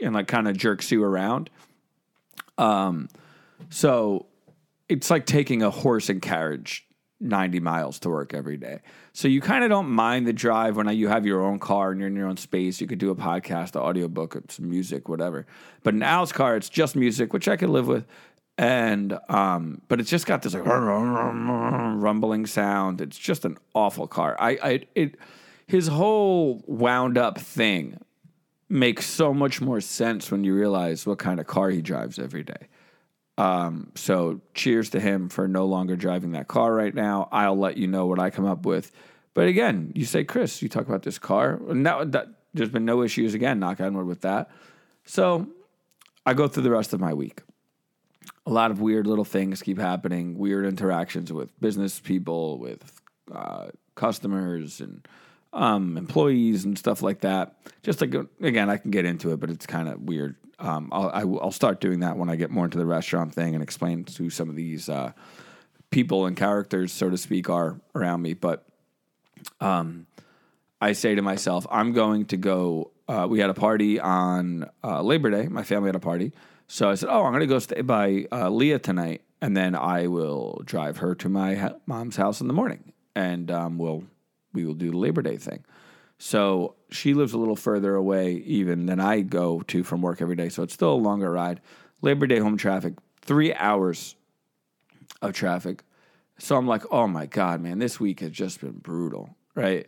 and 0.00 0.14
like 0.14 0.28
kind 0.28 0.46
of 0.46 0.56
jerks 0.56 0.92
you 0.92 1.02
around. 1.02 1.50
Um, 2.56 3.08
so 3.70 4.26
it's 4.88 5.10
like 5.10 5.26
taking 5.26 5.62
a 5.62 5.70
horse 5.70 6.08
and 6.08 6.22
carriage 6.22 6.86
90 7.20 7.60
miles 7.60 7.98
to 8.00 8.08
work 8.08 8.32
every 8.32 8.56
day. 8.56 8.80
So 9.12 9.26
you 9.26 9.40
kind 9.40 9.64
of 9.64 9.70
don't 9.70 9.88
mind 9.88 10.26
the 10.26 10.32
drive 10.32 10.76
when 10.76 10.88
you 10.88 11.08
have 11.08 11.26
your 11.26 11.42
own 11.42 11.58
car 11.58 11.90
and 11.90 12.00
you're 12.00 12.08
in 12.08 12.16
your 12.16 12.28
own 12.28 12.36
space. 12.36 12.80
You 12.80 12.86
could 12.86 12.98
do 12.98 13.10
a 13.10 13.16
podcast, 13.16 13.74
an 13.74 13.82
audiobook, 13.82 14.38
some 14.50 14.70
music, 14.70 15.08
whatever. 15.08 15.46
But 15.82 15.94
in 15.94 16.02
Al's 16.02 16.32
car, 16.32 16.56
it's 16.56 16.68
just 16.68 16.94
music, 16.94 17.32
which 17.32 17.48
I 17.48 17.56
could 17.56 17.70
live 17.70 17.88
with. 17.88 18.06
And 18.58 19.16
um, 19.28 19.80
but 19.86 20.00
it's 20.00 20.10
just 20.10 20.26
got 20.26 20.42
this 20.42 20.52
like 20.52 20.66
rumbling 20.66 22.44
sound. 22.44 23.00
It's 23.00 23.16
just 23.16 23.44
an 23.44 23.56
awful 23.72 24.08
car. 24.08 24.36
I, 24.38 24.50
I 24.62 24.80
it 24.96 25.14
his 25.68 25.86
whole 25.86 26.62
wound 26.66 27.16
up 27.16 27.38
thing 27.38 28.00
makes 28.68 29.06
so 29.06 29.32
much 29.32 29.60
more 29.60 29.80
sense 29.80 30.30
when 30.30 30.42
you 30.42 30.54
realize 30.54 31.06
what 31.06 31.18
kind 31.18 31.38
of 31.38 31.46
car 31.46 31.70
he 31.70 31.80
drives 31.80 32.18
every 32.18 32.42
day. 32.42 32.68
Um, 33.38 33.92
so 33.94 34.40
cheers 34.54 34.90
to 34.90 35.00
him 35.00 35.28
for 35.28 35.46
no 35.46 35.64
longer 35.64 35.94
driving 35.94 36.32
that 36.32 36.48
car 36.48 36.74
right 36.74 36.94
now. 36.94 37.28
I'll 37.30 37.56
let 37.56 37.76
you 37.76 37.86
know 37.86 38.06
what 38.06 38.18
I 38.18 38.30
come 38.30 38.44
up 38.44 38.66
with. 38.66 38.90
But 39.34 39.46
again, 39.46 39.92
you 39.94 40.04
say, 40.04 40.24
Chris, 40.24 40.60
you 40.60 40.68
talk 40.68 40.88
about 40.88 41.04
this 41.04 41.18
car. 41.18 41.60
Now 41.60 42.02
that 42.02 42.26
there's 42.52 42.70
been 42.70 42.84
no 42.84 43.02
issues 43.02 43.34
again, 43.34 43.60
knock 43.60 43.80
on 43.80 43.96
wood 43.96 44.06
with 44.06 44.22
that. 44.22 44.50
So 45.04 45.46
I 46.26 46.34
go 46.34 46.48
through 46.48 46.64
the 46.64 46.72
rest 46.72 46.92
of 46.92 46.98
my 46.98 47.14
week. 47.14 47.42
A 48.48 48.52
lot 48.52 48.70
of 48.70 48.80
weird 48.80 49.06
little 49.06 49.24
things 49.24 49.62
keep 49.62 49.78
happening, 49.78 50.38
weird 50.38 50.64
interactions 50.64 51.32
with 51.32 51.58
business 51.60 52.00
people, 52.00 52.58
with 52.58 53.00
uh, 53.30 53.68
customers, 53.94 54.80
and 54.80 55.06
um, 55.52 55.96
employees 55.96 56.64
and 56.64 56.78
stuff 56.78 57.02
like 57.02 57.20
that. 57.20 57.56
Just 57.82 58.00
like 58.00 58.14
again, 58.40 58.70
I 58.70 58.78
can 58.78 58.90
get 58.90 59.04
into 59.04 59.32
it, 59.32 59.40
but 59.40 59.50
it's 59.50 59.66
kind 59.66 59.88
of 59.88 60.00
weird 60.00 60.36
um, 60.58 60.88
I'll, 60.92 61.10
I, 61.10 61.24
will 61.24 61.52
start 61.52 61.80
doing 61.80 62.00
that 62.00 62.16
when 62.16 62.28
I 62.28 62.36
get 62.36 62.50
more 62.50 62.64
into 62.64 62.78
the 62.78 62.86
restaurant 62.86 63.32
thing 63.32 63.54
and 63.54 63.62
explain 63.62 64.04
to 64.04 64.28
some 64.28 64.48
of 64.48 64.56
these 64.56 64.88
uh, 64.88 65.12
people 65.90 66.26
and 66.26 66.36
characters, 66.36 66.92
so 66.92 67.08
to 67.10 67.16
speak, 67.16 67.48
are 67.48 67.80
around 67.94 68.22
me. 68.22 68.34
But 68.34 68.64
um, 69.60 70.06
I 70.80 70.92
say 70.92 71.14
to 71.14 71.22
myself, 71.22 71.66
I'm 71.70 71.92
going 71.92 72.26
to 72.26 72.36
go. 72.36 72.90
Uh, 73.06 73.26
we 73.30 73.38
had 73.38 73.50
a 73.50 73.54
party 73.54 74.00
on 74.00 74.68
uh, 74.82 75.00
Labor 75.00 75.30
Day. 75.30 75.46
My 75.46 75.62
family 75.62 75.88
had 75.88 75.96
a 75.96 76.00
party. 76.00 76.32
So 76.68 76.90
I 76.90 76.94
said, 76.94 77.08
Oh, 77.08 77.24
I'm 77.24 77.32
going 77.32 77.40
to 77.40 77.46
go 77.46 77.58
stay 77.58 77.80
by 77.80 78.26
uh, 78.30 78.50
Leah 78.50 78.78
tonight. 78.78 79.22
And 79.40 79.56
then 79.56 79.74
I 79.74 80.06
will 80.06 80.62
drive 80.64 80.98
her 80.98 81.14
to 81.16 81.28
my 81.28 81.54
ha- 81.54 81.76
mom's 81.86 82.16
house 82.16 82.40
in 82.40 82.46
the 82.46 82.52
morning. 82.52 82.92
And 83.14 83.50
um, 83.50 83.78
we'll, 83.78 84.04
we 84.52 84.64
will 84.64 84.74
do 84.74 84.90
the 84.90 84.96
Labor 84.96 85.22
Day 85.22 85.36
thing. 85.36 85.64
So 86.18 86.74
she 86.90 87.14
lives 87.14 87.32
a 87.32 87.38
little 87.38 87.56
further 87.56 87.94
away 87.94 88.32
even 88.32 88.86
than 88.86 89.00
I 89.00 89.20
go 89.20 89.60
to 89.62 89.84
from 89.84 90.02
work 90.02 90.20
every 90.20 90.36
day. 90.36 90.48
So 90.48 90.62
it's 90.62 90.74
still 90.74 90.92
a 90.92 90.94
longer 90.94 91.30
ride. 91.30 91.60
Labor 92.02 92.26
Day 92.26 92.38
home 92.38 92.56
traffic, 92.56 92.94
three 93.22 93.54
hours 93.54 94.16
of 95.22 95.32
traffic. 95.32 95.84
So 96.38 96.56
I'm 96.56 96.66
like, 96.66 96.82
oh 96.90 97.06
my 97.06 97.26
God, 97.26 97.60
man, 97.60 97.78
this 97.78 97.98
week 97.98 98.20
has 98.20 98.30
just 98.30 98.60
been 98.60 98.78
brutal, 98.78 99.36
right? 99.54 99.86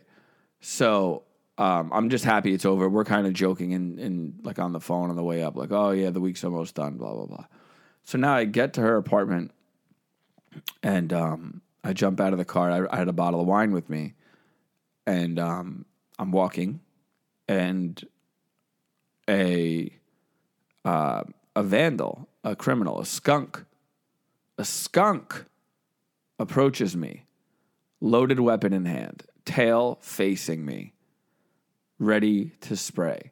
So 0.61 1.23
um, 1.61 1.91
I'm 1.93 2.09
just 2.09 2.25
happy 2.25 2.53
it's 2.53 2.65
over. 2.65 2.89
We're 2.89 3.05
kind 3.05 3.27
of 3.27 3.33
joking 3.33 3.75
and, 3.75 4.39
like 4.43 4.57
on 4.57 4.73
the 4.73 4.79
phone 4.79 5.11
on 5.11 5.15
the 5.15 5.23
way 5.23 5.43
up, 5.43 5.55
like, 5.55 5.71
oh 5.71 5.91
yeah, 5.91 6.09
the 6.09 6.19
week's 6.19 6.43
almost 6.43 6.73
done, 6.73 6.97
blah, 6.97 7.13
blah, 7.13 7.27
blah. 7.27 7.45
So 8.03 8.17
now 8.17 8.33
I 8.33 8.45
get 8.45 8.73
to 8.73 8.81
her 8.81 8.97
apartment 8.97 9.51
and 10.81 11.13
um, 11.13 11.61
I 11.83 11.93
jump 11.93 12.19
out 12.19 12.33
of 12.33 12.39
the 12.39 12.45
car. 12.45 12.71
I, 12.71 12.95
I, 12.95 12.97
had 12.97 13.09
a 13.09 13.13
bottle 13.13 13.39
of 13.39 13.45
wine 13.45 13.73
with 13.73 13.91
me. 13.91 14.15
And 15.05 15.37
um, 15.37 15.85
I'm 16.17 16.31
walking, 16.31 16.79
and 17.47 18.03
a 19.29 19.91
uh, 20.83 21.23
a 21.55 21.63
vandal, 21.63 22.27
a 22.43 22.55
criminal, 22.55 22.99
a 22.99 23.05
skunk, 23.05 23.65
a 24.57 24.65
skunk 24.65 25.45
approaches 26.39 26.95
me, 26.95 27.25
loaded 27.99 28.39
weapon 28.39 28.73
in 28.73 28.85
hand, 28.85 29.23
tail 29.45 29.97
facing 30.01 30.65
me, 30.65 30.93
ready 32.01 32.51
to 32.61 32.75
spray. 32.75 33.31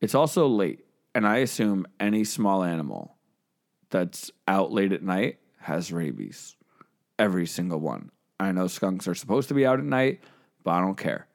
It's 0.00 0.14
also 0.14 0.46
late, 0.46 0.84
and 1.14 1.26
I 1.26 1.38
assume 1.38 1.86
any 2.00 2.24
small 2.24 2.64
animal 2.64 3.16
that's 3.90 4.30
out 4.48 4.72
late 4.72 4.92
at 4.92 5.02
night 5.02 5.38
has 5.60 5.92
rabies. 5.92 6.56
Every 7.18 7.46
single 7.46 7.78
one. 7.78 8.10
I 8.40 8.52
know 8.52 8.66
skunks 8.66 9.06
are 9.06 9.14
supposed 9.14 9.48
to 9.48 9.54
be 9.54 9.64
out 9.64 9.78
at 9.78 9.84
night, 9.84 10.20
but 10.64 10.72
I 10.72 10.80
don't 10.80 10.96
care 10.96 11.28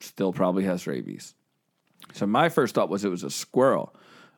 still 0.00 0.32
probably 0.32 0.64
has 0.64 0.86
rabies. 0.86 1.34
So 2.12 2.26
my 2.26 2.48
first 2.48 2.74
thought 2.74 2.88
was 2.88 3.04
it 3.04 3.10
was 3.10 3.24
a 3.24 3.30
squirrel, 3.30 3.94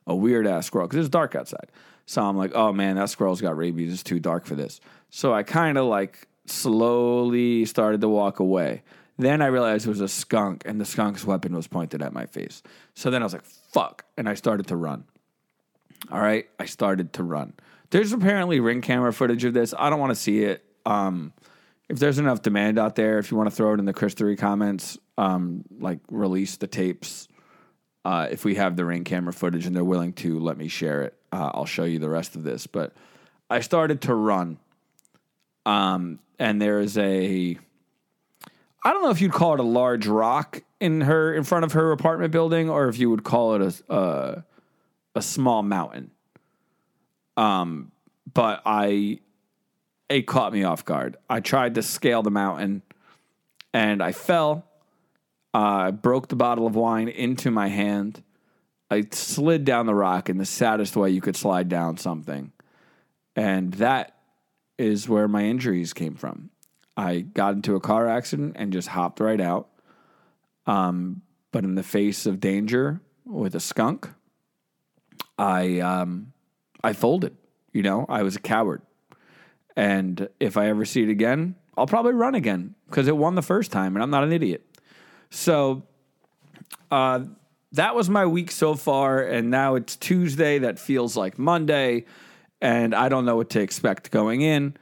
a 0.07 0.15
weird 0.15 0.47
ass 0.47 0.65
squirrel, 0.65 0.87
because 0.87 1.05
it's 1.05 1.09
dark 1.09 1.35
outside. 1.35 1.71
So 2.05 2.23
I'm 2.23 2.37
like, 2.37 2.51
oh 2.55 2.73
man, 2.73 2.95
that 2.95 3.09
squirrel's 3.09 3.41
got 3.41 3.57
rabies. 3.57 3.93
It's 3.93 4.03
too 4.03 4.19
dark 4.19 4.45
for 4.45 4.55
this. 4.55 4.79
So 5.09 5.33
I 5.33 5.43
kind 5.43 5.77
of 5.77 5.85
like 5.85 6.27
slowly 6.45 7.65
started 7.65 8.01
to 8.01 8.09
walk 8.09 8.39
away. 8.39 8.83
Then 9.19 9.41
I 9.41 9.47
realized 9.47 9.85
it 9.85 9.89
was 9.89 9.99
a 9.99 10.07
skunk, 10.07 10.63
and 10.65 10.79
the 10.79 10.85
skunk's 10.85 11.25
weapon 11.25 11.53
was 11.53 11.67
pointed 11.67 12.01
at 12.01 12.13
my 12.13 12.25
face. 12.25 12.63
So 12.95 13.11
then 13.11 13.21
I 13.21 13.25
was 13.25 13.33
like, 13.33 13.43
fuck. 13.43 14.05
And 14.17 14.29
I 14.29 14.33
started 14.33 14.67
to 14.67 14.77
run. 14.77 15.03
All 16.09 16.21
right. 16.21 16.47
I 16.57 16.65
started 16.65 17.11
to 17.13 17.23
run. 17.23 17.53
There's 17.89 18.13
apparently 18.13 18.61
ring 18.61 18.79
camera 18.79 19.11
footage 19.11 19.43
of 19.43 19.53
this. 19.53 19.73
I 19.77 19.89
don't 19.89 19.99
want 19.99 20.11
to 20.11 20.15
see 20.15 20.43
it. 20.43 20.63
Um, 20.85 21.33
if 21.89 21.99
there's 21.99 22.17
enough 22.17 22.41
demand 22.43 22.79
out 22.79 22.95
there, 22.95 23.19
if 23.19 23.29
you 23.29 23.35
want 23.35 23.49
to 23.49 23.55
throw 23.55 23.73
it 23.73 23.79
in 23.79 23.85
the 23.85 23.93
Christory 23.93 24.37
comments, 24.37 24.97
um, 25.17 25.65
like 25.79 25.99
release 26.09 26.55
the 26.55 26.67
tapes. 26.67 27.27
Uh, 28.05 28.29
if 28.31 28.45
we 28.45 28.55
have 28.55 28.77
the 28.77 28.85
ring 28.85 29.03
camera 29.03 29.33
footage 29.33 29.65
and 29.65 29.75
they're 29.75 29.83
willing 29.83 30.13
to 30.13 30.39
let 30.39 30.57
me 30.57 30.69
share 30.69 31.03
it, 31.03 31.17
uh, 31.33 31.51
I'll 31.53 31.65
show 31.65 31.83
you 31.83 31.99
the 31.99 32.09
rest 32.09 32.37
of 32.37 32.43
this. 32.43 32.67
But 32.67 32.93
I 33.49 33.59
started 33.59 34.01
to 34.03 34.15
run, 34.15 34.59
um, 35.65 36.19
and 36.39 36.61
there 36.61 36.79
is 36.79 36.97
a, 36.97 37.57
I 38.83 38.93
don't 38.93 39.03
know 39.03 39.09
if 39.09 39.21
you'd 39.21 39.31
call 39.31 39.53
it 39.53 39.59
a 39.59 39.63
large 39.63 40.07
rock 40.07 40.63
in 40.79 41.01
her 41.01 41.33
in 41.33 41.43
front 41.43 41.65
of 41.65 41.73
her 41.73 41.91
apartment 41.91 42.31
building, 42.31 42.69
or 42.69 42.87
if 42.87 42.97
you 42.97 43.09
would 43.09 43.23
call 43.23 43.55
it 43.55 43.61
a 43.61 43.93
a, 43.93 44.43
a 45.15 45.21
small 45.21 45.63
mountain. 45.63 46.11
Um, 47.35 47.91
but 48.33 48.61
I 48.65 49.19
it 50.09 50.25
caught 50.25 50.53
me 50.53 50.63
off 50.63 50.85
guard. 50.85 51.17
I 51.29 51.39
tried 51.39 51.75
to 51.75 51.83
scale 51.83 52.23
the 52.23 52.31
mountain 52.31 52.81
and 53.73 54.01
I 54.01 54.11
fell. 54.11 54.65
I 55.53 55.87
uh, 55.87 55.91
broke 55.91 56.27
the 56.27 56.35
bottle 56.35 56.67
of 56.67 56.75
wine 56.75 57.07
into 57.07 57.51
my 57.51 57.67
hand. 57.67 58.23
I 58.91 59.07
slid 59.11 59.65
down 59.65 59.85
the 59.85 59.95
rock 59.95 60.29
in 60.29 60.37
the 60.37 60.45
saddest 60.45 60.95
way 60.95 61.09
you 61.11 61.21
could 61.21 61.35
slide 61.35 61.69
down 61.69 61.97
something. 61.97 62.51
And 63.35 63.73
that 63.75 64.15
is 64.77 65.07
where 65.07 65.27
my 65.27 65.45
injuries 65.45 65.93
came 65.93 66.15
from. 66.15 66.49
I 66.99 67.21
got 67.21 67.53
into 67.53 67.75
a 67.75 67.79
car 67.79 68.09
accident 68.09 68.57
and 68.59 68.73
just 68.73 68.89
hopped 68.89 69.21
right 69.21 69.39
out. 69.39 69.69
Um, 70.65 71.21
but 71.53 71.63
in 71.63 71.75
the 71.75 71.83
face 71.83 72.25
of 72.25 72.41
danger 72.41 72.99
with 73.25 73.55
a 73.55 73.61
skunk, 73.61 74.09
I 75.37 75.79
um, 75.79 76.33
I 76.83 76.91
folded. 76.91 77.37
You 77.71 77.83
know, 77.83 78.05
I 78.09 78.23
was 78.23 78.35
a 78.35 78.41
coward. 78.41 78.81
And 79.77 80.27
if 80.41 80.57
I 80.57 80.67
ever 80.67 80.83
see 80.83 81.03
it 81.03 81.09
again, 81.09 81.55
I'll 81.77 81.87
probably 81.87 82.11
run 82.11 82.35
again 82.35 82.75
because 82.89 83.07
it 83.07 83.15
won 83.15 83.35
the 83.35 83.41
first 83.41 83.71
time 83.71 83.95
and 83.95 84.03
I'm 84.03 84.09
not 84.09 84.25
an 84.25 84.33
idiot. 84.33 84.65
So 85.29 85.83
uh, 86.91 87.21
that 87.71 87.95
was 87.95 88.09
my 88.09 88.25
week 88.25 88.51
so 88.51 88.75
far. 88.75 89.21
And 89.21 89.49
now 89.49 89.75
it's 89.75 89.95
Tuesday. 89.95 90.59
That 90.59 90.79
feels 90.79 91.15
like 91.15 91.39
Monday. 91.39 92.05
And 92.59 92.93
I 92.93 93.07
don't 93.07 93.23
know 93.23 93.37
what 93.37 93.51
to 93.51 93.61
expect 93.61 94.11
going 94.11 94.41
in. 94.41 94.75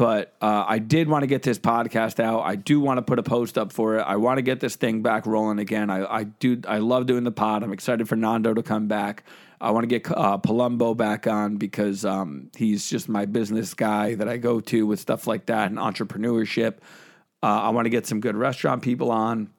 But 0.00 0.34
uh, 0.40 0.64
I 0.66 0.78
did 0.78 1.10
want 1.10 1.24
to 1.24 1.26
get 1.26 1.42
this 1.42 1.58
podcast 1.58 2.20
out. 2.20 2.40
I 2.40 2.56
do 2.56 2.80
want 2.80 2.96
to 2.96 3.02
put 3.02 3.18
a 3.18 3.22
post 3.22 3.58
up 3.58 3.70
for 3.70 3.98
it. 3.98 4.00
I 4.00 4.16
want 4.16 4.38
to 4.38 4.42
get 4.42 4.58
this 4.58 4.74
thing 4.74 5.02
back 5.02 5.26
rolling 5.26 5.58
again. 5.58 5.90
I, 5.90 6.10
I 6.10 6.24
do. 6.24 6.58
I 6.66 6.78
love 6.78 7.04
doing 7.04 7.22
the 7.22 7.30
pod. 7.30 7.62
I'm 7.62 7.70
excited 7.70 8.08
for 8.08 8.16
Nando 8.16 8.54
to 8.54 8.62
come 8.62 8.88
back. 8.88 9.24
I 9.60 9.72
want 9.72 9.82
to 9.82 9.88
get 9.88 10.10
uh, 10.10 10.38
Palumbo 10.38 10.96
back 10.96 11.26
on 11.26 11.58
because 11.58 12.06
um, 12.06 12.50
he's 12.56 12.88
just 12.88 13.10
my 13.10 13.26
business 13.26 13.74
guy 13.74 14.14
that 14.14 14.26
I 14.26 14.38
go 14.38 14.60
to 14.60 14.86
with 14.86 15.00
stuff 15.00 15.26
like 15.26 15.44
that 15.46 15.70
and 15.70 15.76
entrepreneurship. 15.76 16.76
Uh, 17.42 17.46
I 17.46 17.68
want 17.68 17.84
to 17.84 17.90
get 17.90 18.06
some 18.06 18.20
good 18.20 18.36
restaurant 18.36 18.82
people 18.82 19.10
on. 19.10 19.50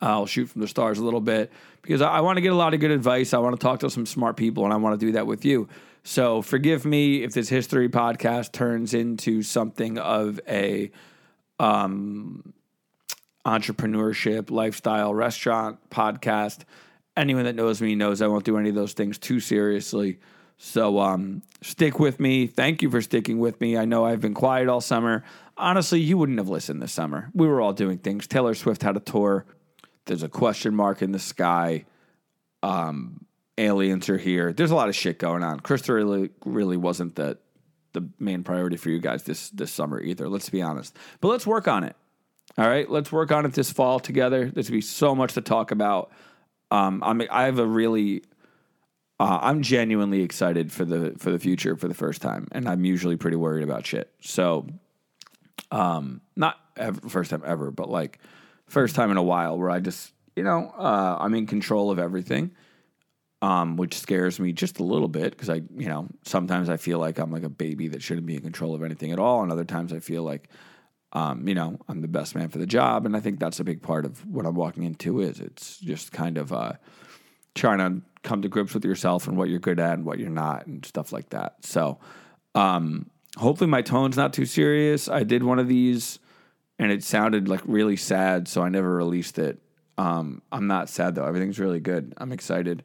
I'll 0.00 0.26
shoot 0.26 0.46
from 0.46 0.60
the 0.60 0.66
stars 0.66 0.98
a 0.98 1.04
little 1.04 1.20
bit 1.20 1.52
because 1.82 2.02
I, 2.02 2.14
I 2.14 2.20
want 2.22 2.38
to 2.38 2.40
get 2.40 2.50
a 2.50 2.56
lot 2.56 2.74
of 2.74 2.80
good 2.80 2.90
advice. 2.90 3.32
I 3.32 3.38
want 3.38 3.54
to 3.54 3.64
talk 3.64 3.78
to 3.80 3.90
some 3.90 4.06
smart 4.06 4.36
people, 4.36 4.64
and 4.64 4.72
I 4.72 4.76
want 4.76 4.98
to 4.98 5.06
do 5.06 5.12
that 5.12 5.28
with 5.28 5.44
you. 5.44 5.68
So 6.06 6.40
forgive 6.40 6.84
me 6.84 7.24
if 7.24 7.32
this 7.32 7.48
history 7.48 7.88
podcast 7.88 8.52
turns 8.52 8.94
into 8.94 9.42
something 9.42 9.98
of 9.98 10.38
a 10.46 10.92
um, 11.58 12.54
entrepreneurship, 13.44 14.52
lifestyle, 14.52 15.12
restaurant 15.12 15.80
podcast. 15.90 16.60
Anyone 17.16 17.42
that 17.42 17.56
knows 17.56 17.82
me 17.82 17.96
knows 17.96 18.22
I 18.22 18.28
won't 18.28 18.44
do 18.44 18.56
any 18.56 18.68
of 18.68 18.76
those 18.76 18.92
things 18.92 19.18
too 19.18 19.40
seriously. 19.40 20.20
So 20.58 21.00
um, 21.00 21.42
stick 21.60 21.98
with 21.98 22.20
me. 22.20 22.46
Thank 22.46 22.82
you 22.82 22.90
for 22.90 23.02
sticking 23.02 23.40
with 23.40 23.60
me. 23.60 23.76
I 23.76 23.84
know 23.84 24.06
I've 24.06 24.20
been 24.20 24.32
quiet 24.32 24.68
all 24.68 24.80
summer. 24.80 25.24
Honestly, 25.56 25.98
you 25.98 26.16
wouldn't 26.16 26.38
have 26.38 26.48
listened 26.48 26.80
this 26.80 26.92
summer. 26.92 27.32
We 27.34 27.48
were 27.48 27.60
all 27.60 27.72
doing 27.72 27.98
things. 27.98 28.28
Taylor 28.28 28.54
Swift 28.54 28.84
had 28.84 28.96
a 28.96 29.00
tour. 29.00 29.44
There's 30.04 30.22
a 30.22 30.28
question 30.28 30.72
mark 30.72 31.02
in 31.02 31.10
the 31.10 31.18
sky. 31.18 31.84
Um, 32.62 33.25
aliens 33.58 34.08
are 34.08 34.18
here. 34.18 34.52
There's 34.52 34.70
a 34.70 34.74
lot 34.74 34.88
of 34.88 34.96
shit 34.96 35.18
going 35.18 35.42
on. 35.42 35.60
Christory 35.60 35.96
really, 35.96 36.30
really 36.44 36.76
wasn't 36.76 37.16
the 37.16 37.38
the 37.92 38.06
main 38.18 38.44
priority 38.44 38.76
for 38.76 38.90
you 38.90 38.98
guys 38.98 39.22
this 39.22 39.50
this 39.50 39.72
summer 39.72 40.00
either. 40.00 40.28
Let's 40.28 40.50
be 40.50 40.62
honest. 40.62 40.96
But 41.20 41.28
let's 41.28 41.46
work 41.46 41.66
on 41.66 41.84
it. 41.84 41.96
All 42.58 42.68
right, 42.68 42.88
let's 42.90 43.10
work 43.10 43.32
on 43.32 43.44
it 43.44 43.52
this 43.52 43.70
fall 43.70 44.00
together. 44.00 44.50
There's 44.50 44.68
gonna 44.68 44.78
be 44.78 44.82
so 44.82 45.14
much 45.14 45.34
to 45.34 45.40
talk 45.40 45.70
about. 45.70 46.12
Um, 46.70 47.02
I'm 47.04 47.22
I 47.30 47.44
have 47.44 47.58
a 47.58 47.66
really 47.66 48.22
uh, 49.18 49.38
I'm 49.40 49.62
genuinely 49.62 50.22
excited 50.22 50.70
for 50.70 50.84
the 50.84 51.14
for 51.18 51.30
the 51.30 51.38
future 51.38 51.76
for 51.76 51.88
the 51.88 51.94
first 51.94 52.20
time, 52.20 52.48
and 52.52 52.68
I'm 52.68 52.84
usually 52.84 53.16
pretty 53.16 53.36
worried 53.36 53.64
about 53.64 53.86
shit. 53.86 54.10
So, 54.20 54.66
um, 55.70 56.20
not 56.34 56.56
ever, 56.76 57.08
first 57.08 57.30
time 57.30 57.42
ever, 57.44 57.70
but 57.70 57.88
like 57.88 58.18
first 58.66 58.94
time 58.94 59.10
in 59.10 59.16
a 59.16 59.22
while 59.22 59.58
where 59.58 59.70
I 59.70 59.80
just 59.80 60.12
you 60.34 60.42
know 60.42 60.72
uh, 60.76 61.16
I'm 61.18 61.34
in 61.34 61.46
control 61.46 61.90
of 61.90 61.98
everything, 61.98 62.50
um, 63.42 63.76
which 63.76 63.98
scares 63.98 64.40
me 64.40 64.52
just 64.52 64.78
a 64.78 64.84
little 64.84 65.08
bit 65.08 65.30
because 65.30 65.50
I 65.50 65.62
you 65.76 65.88
know 65.88 66.08
sometimes 66.24 66.68
I 66.68 66.76
feel 66.76 66.98
like 66.98 67.18
I'm 67.18 67.30
like 67.30 67.42
a 67.42 67.48
baby 67.48 67.88
that 67.88 68.02
shouldn't 68.02 68.26
be 68.26 68.34
in 68.34 68.42
control 68.42 68.74
of 68.74 68.82
anything 68.82 69.12
at 69.12 69.18
all, 69.18 69.42
and 69.42 69.52
other 69.52 69.64
times 69.64 69.92
I 69.92 70.00
feel 70.00 70.22
like 70.22 70.48
um, 71.12 71.46
you 71.46 71.54
know 71.54 71.78
I'm 71.88 72.00
the 72.00 72.08
best 72.08 72.34
man 72.34 72.48
for 72.48 72.58
the 72.58 72.66
job, 72.66 73.06
and 73.06 73.16
I 73.16 73.20
think 73.20 73.38
that's 73.38 73.60
a 73.60 73.64
big 73.64 73.82
part 73.82 74.04
of 74.04 74.24
what 74.26 74.46
I'm 74.46 74.54
walking 74.54 74.84
into. 74.84 75.20
Is 75.20 75.40
it's 75.40 75.78
just 75.78 76.12
kind 76.12 76.38
of 76.38 76.52
uh, 76.52 76.72
trying 77.54 77.78
to 77.78 78.02
come 78.22 78.42
to 78.42 78.48
grips 78.48 78.74
with 78.74 78.84
yourself 78.84 79.28
and 79.28 79.36
what 79.36 79.48
you're 79.48 79.58
good 79.58 79.80
at 79.80 79.94
and 79.94 80.04
what 80.04 80.18
you're 80.18 80.30
not 80.30 80.66
and 80.66 80.84
stuff 80.84 81.12
like 81.12 81.30
that. 81.30 81.64
So, 81.64 81.98
um, 82.54 83.10
hopefully 83.36 83.70
my 83.70 83.82
tone's 83.82 84.16
not 84.16 84.32
too 84.32 84.46
serious. 84.46 85.08
I 85.08 85.22
did 85.22 85.42
one 85.42 85.58
of 85.58 85.68
these 85.68 86.18
and 86.78 86.92
it 86.92 87.02
sounded 87.02 87.48
like 87.48 87.62
really 87.64 87.96
sad, 87.96 88.48
so 88.48 88.62
I 88.62 88.68
never 88.68 88.94
released 88.94 89.38
it. 89.38 89.60
Um, 89.98 90.42
I'm 90.52 90.66
not 90.66 90.90
sad 90.90 91.14
though. 91.14 91.24
Everything's 91.24 91.58
really 91.58 91.80
good. 91.80 92.12
I'm 92.18 92.32
excited. 92.32 92.82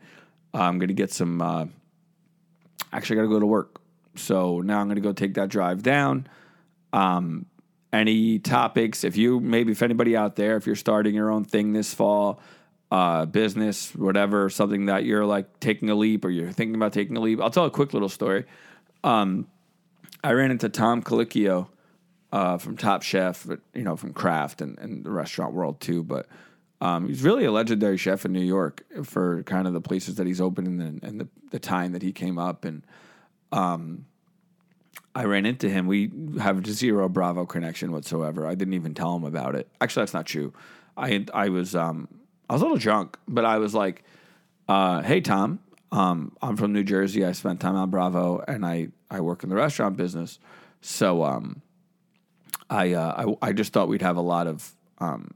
I'm 0.53 0.79
gonna 0.79 0.93
get 0.93 1.11
some. 1.11 1.41
Uh, 1.41 1.65
actually, 2.91 3.17
I 3.17 3.23
gotta 3.23 3.33
go 3.33 3.39
to 3.39 3.45
work, 3.45 3.81
so 4.15 4.61
now 4.61 4.79
I'm 4.79 4.87
gonna 4.87 5.01
go 5.01 5.13
take 5.13 5.35
that 5.35 5.49
drive 5.49 5.83
down. 5.83 6.27
Um, 6.93 7.45
any 7.93 8.39
topics? 8.39 9.03
If 9.03 9.17
you 9.17 9.39
maybe 9.39 9.71
if 9.71 9.81
anybody 9.81 10.15
out 10.15 10.35
there, 10.35 10.57
if 10.57 10.65
you're 10.65 10.75
starting 10.75 11.15
your 11.15 11.31
own 11.31 11.45
thing 11.45 11.73
this 11.73 11.93
fall, 11.93 12.41
uh, 12.91 13.25
business, 13.25 13.95
whatever, 13.95 14.49
something 14.49 14.87
that 14.87 15.05
you're 15.05 15.25
like 15.25 15.59
taking 15.59 15.89
a 15.89 15.95
leap 15.95 16.25
or 16.25 16.29
you're 16.29 16.51
thinking 16.51 16.75
about 16.75 16.93
taking 16.93 17.15
a 17.15 17.21
leap. 17.21 17.39
I'll 17.41 17.49
tell 17.49 17.65
a 17.65 17.71
quick 17.71 17.93
little 17.93 18.09
story. 18.09 18.45
Um, 19.03 19.47
I 20.23 20.33
ran 20.33 20.51
into 20.51 20.69
Tom 20.69 21.01
Colicchio 21.01 21.69
uh, 22.31 22.57
from 22.57 22.77
Top 22.77 23.01
Chef, 23.01 23.45
but, 23.47 23.61
you 23.73 23.83
know, 23.83 23.95
from 23.95 24.13
Craft 24.13 24.61
and, 24.61 24.77
and 24.77 25.03
the 25.03 25.09
restaurant 25.09 25.53
world 25.53 25.79
too. 25.79 26.03
But 26.03 26.27
um, 26.82 27.08
he's 27.08 27.22
really 27.22 27.46
a 27.46 27.52
legendary 27.52 27.98
chef 27.98 28.26
in 28.26 28.34
New 28.34 28.39
York 28.41 28.84
for 29.04 29.44
kind 29.44 29.67
of 29.67 29.74
the 29.74 29.82
places 29.82 30.15
that 30.15 30.26
he's 30.26 30.41
opened 30.41 30.67
and, 30.67 31.04
and 31.04 31.22
the, 31.22 31.28
the 31.52 31.60
time 31.60 31.91
that 31.91 32.02
he 32.02 32.12
came 32.12 32.39
up. 32.39 32.65
And 32.65 32.84
um, 33.52 34.06
I 35.13 35.26
ran 35.26 35.46
into 35.46 35.70
him. 35.70 35.86
We 35.86 36.12
have 36.39 36.65
zero 36.65 37.08
Bravo 37.08 37.46
connection 37.46 37.91
whatsoever. 37.91 38.48
I 38.48 38.56
didn't 38.56 38.74
even 38.74 38.96
tell 38.96 39.15
him 39.15 39.24
about 39.24 39.56
it. 39.56 39.70
Actually, 39.80 40.02
that's 40.02 40.13
not 40.15 40.26
true. 40.26 40.54
I 40.98 41.26
I 41.34 41.50
was 41.50 41.76
um, 41.76 42.08
I 42.50 42.54
was 42.54 42.62
a 42.62 42.65
little 42.65 42.78
drunk, 42.80 43.17
but 43.28 43.46
I 43.46 43.60
was 43.60 43.76
like, 43.76 44.04
uh, 44.67 45.02
"Hey 45.02 45.22
Tom, 45.22 45.60
um, 45.91 46.36
I'm 46.41 46.58
from 46.58 46.74
New 46.74 46.84
Jersey. 46.84 47.24
I 47.26 47.32
spent 47.34 47.60
time 47.60 47.76
on 47.76 47.89
Bravo, 47.89 48.44
and 48.48 48.65
I 48.65 48.89
I 49.10 49.22
work 49.22 49.44
in 49.44 49.50
the 49.50 49.56
restaurant 49.56 49.98
business. 49.98 50.39
So 50.82 51.24
um, 51.24 51.62
I, 52.70 52.94
uh, 52.94 53.36
I 53.41 53.50
I 53.50 53.54
just 53.54 53.72
thought 53.72 53.88
we'd 53.88 54.02
have 54.02 54.17
a 54.17 54.22
lot 54.22 54.48
of 54.48 54.74
um, 55.00 55.32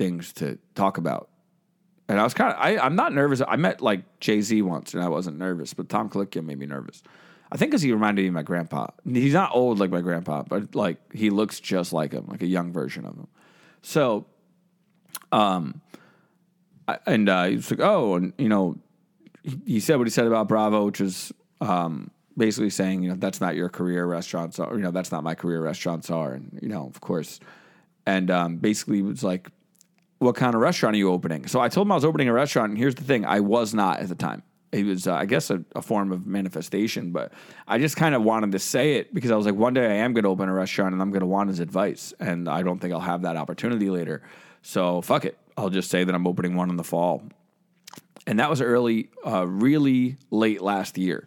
things 0.00 0.32
to 0.34 0.58
talk 0.74 0.98
about." 0.98 1.28
And 2.08 2.18
I 2.18 2.24
was 2.24 2.34
kind 2.34 2.52
of 2.52 2.84
I'm 2.84 2.96
not 2.96 3.12
nervous. 3.12 3.40
I 3.46 3.56
met 3.56 3.80
like 3.80 4.02
Jay 4.18 4.40
Z 4.40 4.62
once, 4.62 4.94
and 4.94 5.02
I 5.02 5.08
wasn't 5.08 5.38
nervous, 5.38 5.74
but 5.74 5.88
Tom 5.88 6.08
Colicchio 6.08 6.42
made 6.44 6.58
me 6.58 6.66
nervous. 6.66 7.02
I 7.52 7.56
think 7.56 7.70
because 7.70 7.82
he 7.82 7.92
reminded 7.92 8.22
me 8.22 8.28
of 8.28 8.34
my 8.34 8.42
grandpa. 8.42 8.88
He's 9.04 9.34
not 9.34 9.50
old 9.54 9.78
like 9.78 9.90
my 9.90 10.00
grandpa, 10.00 10.42
but 10.42 10.74
like 10.74 10.98
he 11.12 11.30
looks 11.30 11.60
just 11.60 11.92
like 11.92 12.12
him, 12.12 12.26
like 12.28 12.42
a 12.42 12.46
young 12.46 12.72
version 12.72 13.04
of 13.04 13.14
him. 13.14 13.28
So, 13.82 14.26
um, 15.32 15.80
I, 16.88 16.98
and 17.06 17.28
uh, 17.28 17.44
he 17.44 17.56
was 17.56 17.70
like, 17.70 17.80
"Oh, 17.80 18.16
and 18.16 18.32
you 18.38 18.48
know," 18.48 18.78
he, 19.42 19.60
he 19.66 19.80
said 19.80 19.98
what 19.98 20.06
he 20.06 20.10
said 20.10 20.26
about 20.26 20.48
Bravo, 20.48 20.86
which 20.86 21.00
is 21.00 21.32
um, 21.60 22.10
basically 22.36 22.70
saying, 22.70 23.02
you 23.02 23.10
know, 23.10 23.16
that's 23.16 23.40
not 23.40 23.54
your 23.54 23.68
career. 23.68 24.06
Restaurants 24.06 24.58
are, 24.58 24.74
you 24.74 24.82
know, 24.82 24.90
that's 24.90 25.12
not 25.12 25.22
my 25.22 25.34
career. 25.34 25.60
Restaurants 25.62 26.10
are, 26.10 26.32
and 26.32 26.58
you 26.62 26.68
know, 26.68 26.86
of 26.86 27.00
course, 27.00 27.40
and 28.06 28.30
um, 28.30 28.56
basically 28.56 29.02
was 29.02 29.22
like, 29.22 29.50
"What 30.20 30.36
kind 30.36 30.54
of 30.54 30.60
restaurant 30.60 30.94
are 30.94 30.98
you 30.98 31.10
opening?" 31.10 31.46
So 31.48 31.60
I 31.60 31.68
told 31.68 31.86
him 31.86 31.92
I 31.92 31.96
was 31.96 32.04
opening 32.04 32.28
a 32.28 32.32
restaurant, 32.32 32.70
and 32.70 32.78
here's 32.78 32.94
the 32.94 33.04
thing: 33.04 33.26
I 33.26 33.40
was 33.40 33.74
not 33.74 34.00
at 34.00 34.08
the 34.08 34.14
time 34.14 34.42
it 34.72 34.86
was, 34.86 35.06
uh, 35.06 35.14
I 35.14 35.26
guess, 35.26 35.50
a, 35.50 35.64
a, 35.74 35.82
form 35.82 36.12
of 36.12 36.26
manifestation. 36.26 37.10
But 37.10 37.32
I 37.66 37.78
just 37.78 37.96
kind 37.96 38.14
of 38.14 38.22
wanted 38.22 38.52
to 38.52 38.58
say 38.58 38.94
it 38.94 39.12
because 39.12 39.30
I 39.30 39.36
was 39.36 39.46
like, 39.46 39.54
one 39.54 39.74
day 39.74 39.86
I 39.86 40.04
am 40.04 40.12
going 40.12 40.24
to 40.24 40.30
open 40.30 40.48
a 40.48 40.52
restaurant 40.52 40.92
and 40.92 41.02
I'm 41.02 41.10
going 41.10 41.20
to 41.20 41.26
want 41.26 41.48
his 41.48 41.60
advice, 41.60 42.14
and 42.20 42.48
I 42.48 42.62
don't 42.62 42.78
think 42.78 42.92
I'll 42.92 43.00
have 43.00 43.22
that 43.22 43.36
opportunity 43.36 43.90
later. 43.90 44.22
So 44.62 45.00
fuck 45.02 45.24
it, 45.24 45.38
I'll 45.56 45.70
just 45.70 45.90
say 45.90 46.04
that 46.04 46.14
I'm 46.14 46.26
opening 46.26 46.54
one 46.54 46.70
in 46.70 46.76
the 46.76 46.84
fall, 46.84 47.22
and 48.26 48.38
that 48.38 48.50
was 48.50 48.60
early, 48.60 49.10
uh, 49.26 49.46
really 49.46 50.16
late 50.30 50.60
last 50.60 50.98
year. 50.98 51.26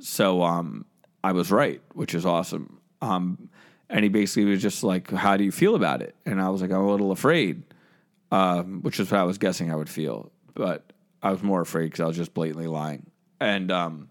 So 0.00 0.42
um, 0.42 0.84
I 1.22 1.32
was 1.32 1.50
right, 1.50 1.80
which 1.94 2.14
is 2.14 2.26
awesome. 2.26 2.80
Um, 3.00 3.48
and 3.88 4.02
he 4.02 4.08
basically 4.08 4.46
was 4.46 4.60
just 4.60 4.82
like, 4.82 5.10
"How 5.10 5.36
do 5.36 5.44
you 5.44 5.52
feel 5.52 5.74
about 5.74 6.02
it?" 6.02 6.16
And 6.26 6.40
I 6.40 6.48
was 6.48 6.60
like, 6.60 6.70
"I'm 6.70 6.80
a 6.80 6.90
little 6.90 7.12
afraid," 7.12 7.62
um, 8.34 8.80
which 8.82 8.98
is 8.98 9.10
what 9.10 9.20
I 9.20 9.22
was 9.22 9.38
guessing 9.38 9.70
I 9.70 9.76
would 9.76 9.88
feel, 9.88 10.32
but 10.54 10.92
I 11.22 11.30
was 11.30 11.40
more 11.42 11.60
afraid 11.60 11.84
because 11.84 12.00
I 12.00 12.06
was 12.06 12.16
just 12.16 12.34
blatantly 12.34 12.66
lying. 12.66 13.06
And 13.40 13.70
um, 13.70 14.10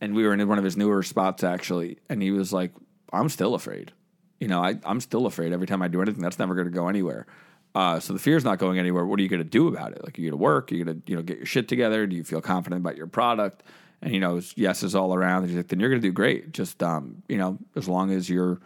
and 0.00 0.12
we 0.12 0.24
were 0.24 0.34
in 0.34 0.48
one 0.48 0.58
of 0.58 0.64
his 0.64 0.76
newer 0.76 1.04
spots 1.04 1.44
actually, 1.44 1.98
and 2.08 2.20
he 2.20 2.32
was 2.32 2.52
like, 2.52 2.72
"I'm 3.12 3.28
still 3.28 3.54
afraid. 3.54 3.92
You 4.40 4.48
know, 4.48 4.60
I, 4.60 4.74
I'm 4.84 5.00
still 5.00 5.26
afraid 5.26 5.52
every 5.52 5.68
time 5.68 5.82
I 5.82 5.88
do 5.88 6.02
anything. 6.02 6.20
That's 6.20 6.40
never 6.40 6.56
going 6.56 6.66
to 6.66 6.72
go 6.72 6.88
anywhere. 6.88 7.28
Uh, 7.76 8.00
so 8.00 8.12
the 8.12 8.18
fear's 8.18 8.42
not 8.42 8.58
going 8.58 8.76
anywhere. 8.76 9.06
What 9.06 9.20
are 9.20 9.22
you 9.22 9.28
going 9.28 9.42
to 9.42 9.48
do 9.48 9.68
about 9.68 9.92
it? 9.92 10.02
Like, 10.02 10.18
are 10.18 10.20
you 10.20 10.30
going 10.30 10.38
to 10.38 10.42
work? 10.42 10.72
Are 10.72 10.74
You 10.74 10.84
going 10.84 11.00
to 11.00 11.10
you 11.10 11.16
know 11.16 11.22
get 11.22 11.36
your 11.36 11.46
shit 11.46 11.68
together? 11.68 12.08
Do 12.08 12.16
you 12.16 12.24
feel 12.24 12.40
confident 12.40 12.80
about 12.80 12.96
your 12.96 13.06
product? 13.06 13.62
And 14.02 14.12
you 14.12 14.18
know, 14.18 14.40
yes 14.56 14.82
is 14.82 14.96
all 14.96 15.14
around. 15.14 15.54
Like, 15.54 15.68
then 15.68 15.78
you're 15.78 15.90
going 15.90 16.02
to 16.02 16.08
do 16.08 16.12
great. 16.12 16.52
Just 16.52 16.82
um, 16.82 17.22
you 17.28 17.38
know, 17.38 17.56
as 17.76 17.88
long 17.88 18.10
as 18.10 18.28
you're 18.28 18.58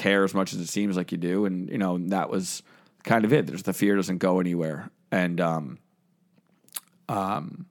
care 0.00 0.24
as 0.24 0.34
much 0.34 0.52
as 0.52 0.58
it 0.58 0.68
seems 0.68 0.96
like 0.96 1.12
you 1.12 1.18
do, 1.18 1.44
and 1.44 1.68
you 1.70 1.78
know 1.78 1.96
that 2.08 2.28
was 2.28 2.62
kind 3.04 3.24
of 3.24 3.32
it. 3.32 3.46
There's 3.46 3.62
the 3.62 3.72
fear 3.72 3.96
doesn't 3.96 4.18
go 4.18 4.40
anywhere 4.40 4.90
and 5.10 5.40
um, 5.40 5.78
um, 7.08 7.66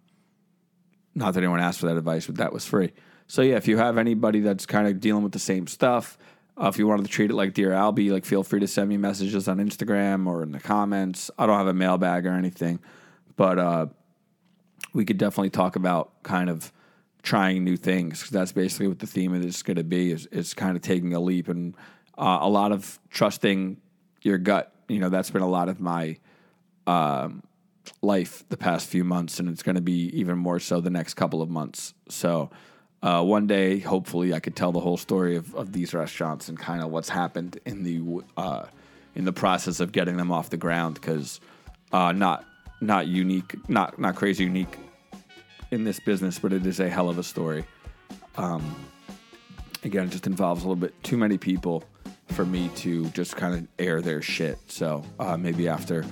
not 1.16 1.34
that 1.34 1.40
anyone 1.40 1.60
asked 1.60 1.80
for 1.80 1.88
that 1.88 1.98
advice, 1.98 2.28
but 2.28 2.38
that 2.38 2.54
was 2.54 2.66
free. 2.66 2.92
So 3.28 3.42
yeah, 3.42 3.56
if 3.56 3.68
you 3.68 3.78
have 3.78 3.98
anybody 3.98 4.40
that's 4.40 4.66
kind 4.66 4.88
of 4.88 5.00
dealing 5.00 5.24
with 5.24 5.32
the 5.32 5.40
same 5.40 5.68
stuff, 5.68 6.18
uh, 6.62 6.68
if 6.68 6.78
you 6.78 6.88
wanted 6.88 7.06
to 7.06 7.12
treat 7.12 7.30
it 7.30 7.36
like 7.36 7.54
Dear 7.54 7.72
Albie, 7.72 8.12
like 8.12 8.26
feel 8.26 8.44
free 8.44 8.60
to 8.60 8.68
send 8.68 8.90
me 8.90 8.98
messages 8.98 9.48
on 9.48 9.58
Instagram 9.58 10.28
or 10.28 10.44
in 10.44 10.52
the 10.52 10.60
comments. 10.60 11.32
I 11.38 11.46
don't 11.46 11.58
have 11.58 11.68
a 11.68 11.74
mailbag 11.74 12.26
or 12.26 12.32
anything, 12.32 12.80
but 13.38 13.58
uh, 13.58 13.86
we 14.94 15.06
could 15.06 15.18
definitely 15.18 15.52
talk 15.52 15.76
about 15.76 16.22
kind 16.24 16.50
of 16.50 16.74
trying 17.22 17.64
new 17.64 17.78
things. 17.78 18.30
That's 18.30 18.52
basically 18.52 18.88
what 18.88 19.00
the 19.00 19.08
theme 19.08 19.34
of 19.34 19.42
this 19.42 19.58
is 19.58 19.64
going 19.64 19.78
to 19.78 19.84
be. 19.84 20.12
Is 20.12 20.26
is 20.28 20.54
kind 20.54 20.76
of 20.76 20.82
taking 20.82 21.14
a 21.14 21.20
leap 21.20 21.48
and 21.48 21.76
uh, 22.20 22.40
a 22.42 22.50
lot 22.50 22.72
of 22.72 23.00
trusting 23.10 23.78
your 24.22 24.38
gut. 24.38 24.74
You 24.88 25.00
know, 25.00 25.10
that's 25.10 25.32
been 25.32 25.42
a 25.42 25.50
lot 25.50 25.70
of 25.70 25.80
my 25.80 26.18
um, 26.86 27.44
life 28.02 28.44
the 28.50 28.58
past 28.58 28.88
few 28.88 29.04
months, 29.04 29.40
and 29.40 29.48
it's 29.50 29.64
going 29.64 29.76
to 29.76 29.82
be 29.82 30.10
even 30.20 30.38
more 30.38 30.60
so 30.60 30.82
the 30.82 30.90
next 30.90 31.14
couple 31.14 31.42
of 31.42 31.50
months. 31.50 31.94
So, 32.10 32.50
uh, 33.02 33.24
one 33.24 33.48
day, 33.48 33.80
hopefully, 33.80 34.34
I 34.34 34.40
could 34.42 34.56
tell 34.56 34.74
the 34.74 34.82
whole 34.82 34.98
story 34.98 35.38
of, 35.38 35.56
of 35.56 35.72
these 35.72 35.94
restaurants 35.94 36.50
and 36.50 36.60
kind 36.60 36.84
of 36.84 36.92
what's 36.92 37.10
happened 37.10 37.60
in 37.66 37.84
the 37.84 38.24
uh, 38.36 38.66
in 39.16 39.24
the 39.24 39.34
process 39.34 39.80
of 39.80 39.92
getting 39.92 40.18
them 40.18 40.32
off 40.32 40.50
the 40.50 40.58
ground 40.58 40.96
because 40.96 41.40
uh, 41.94 42.12
not 42.12 42.46
not 42.82 43.08
unique, 43.08 43.56
not 43.70 43.98
not 43.98 44.16
crazy 44.16 44.44
unique 44.44 44.78
in 45.72 45.86
this 45.86 46.00
business, 46.02 46.38
but 46.40 46.52
it 46.52 46.66
is 46.66 46.82
a 46.82 46.90
hell 46.90 47.10
of 47.10 47.18
a 47.18 47.24
story. 47.24 47.64
Um, 48.36 48.76
again, 49.84 50.06
it 50.06 50.12
just 50.12 50.28
involves 50.28 50.64
a 50.64 50.68
little 50.68 50.76
bit 50.76 51.02
too 51.04 51.18
many 51.18 51.38
people 51.38 51.84
for 52.32 52.46
me 52.46 52.70
to 52.76 53.06
just 53.10 53.36
kind 53.36 53.56
of 53.56 53.68
air 53.78 54.02
their 54.02 54.22
shit. 54.22 54.58
So 54.68 55.04
uh, 55.20 55.38
maybe 55.38 55.68
after 55.68 56.06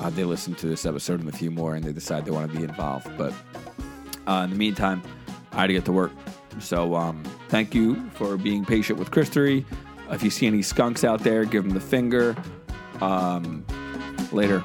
uh, 0.00 0.10
they 0.10 0.24
listen 0.24 0.54
to 0.56 0.66
this 0.66 0.84
episode 0.86 1.20
and 1.20 1.28
a 1.28 1.32
few 1.32 1.50
more 1.50 1.74
and 1.74 1.84
they 1.84 1.92
decide 1.92 2.24
they 2.24 2.30
want 2.30 2.50
to 2.50 2.56
be 2.56 2.64
involved. 2.64 3.08
But 3.16 3.32
uh, 4.26 4.42
in 4.44 4.50
the 4.50 4.56
meantime, 4.56 5.02
I 5.52 5.62
had 5.62 5.66
to 5.68 5.72
get 5.74 5.84
to 5.86 5.92
work. 5.92 6.12
So 6.58 6.94
um, 6.94 7.22
thank 7.48 7.74
you 7.74 8.08
for 8.10 8.36
being 8.36 8.64
patient 8.64 8.98
with 8.98 9.10
Christory. 9.10 9.64
If 10.10 10.22
you 10.22 10.30
see 10.30 10.46
any 10.46 10.62
skunks 10.62 11.04
out 11.04 11.20
there, 11.20 11.44
give 11.44 11.64
them 11.64 11.72
the 11.72 11.80
finger. 11.80 12.36
Um, 13.00 13.64
later. 14.32 14.64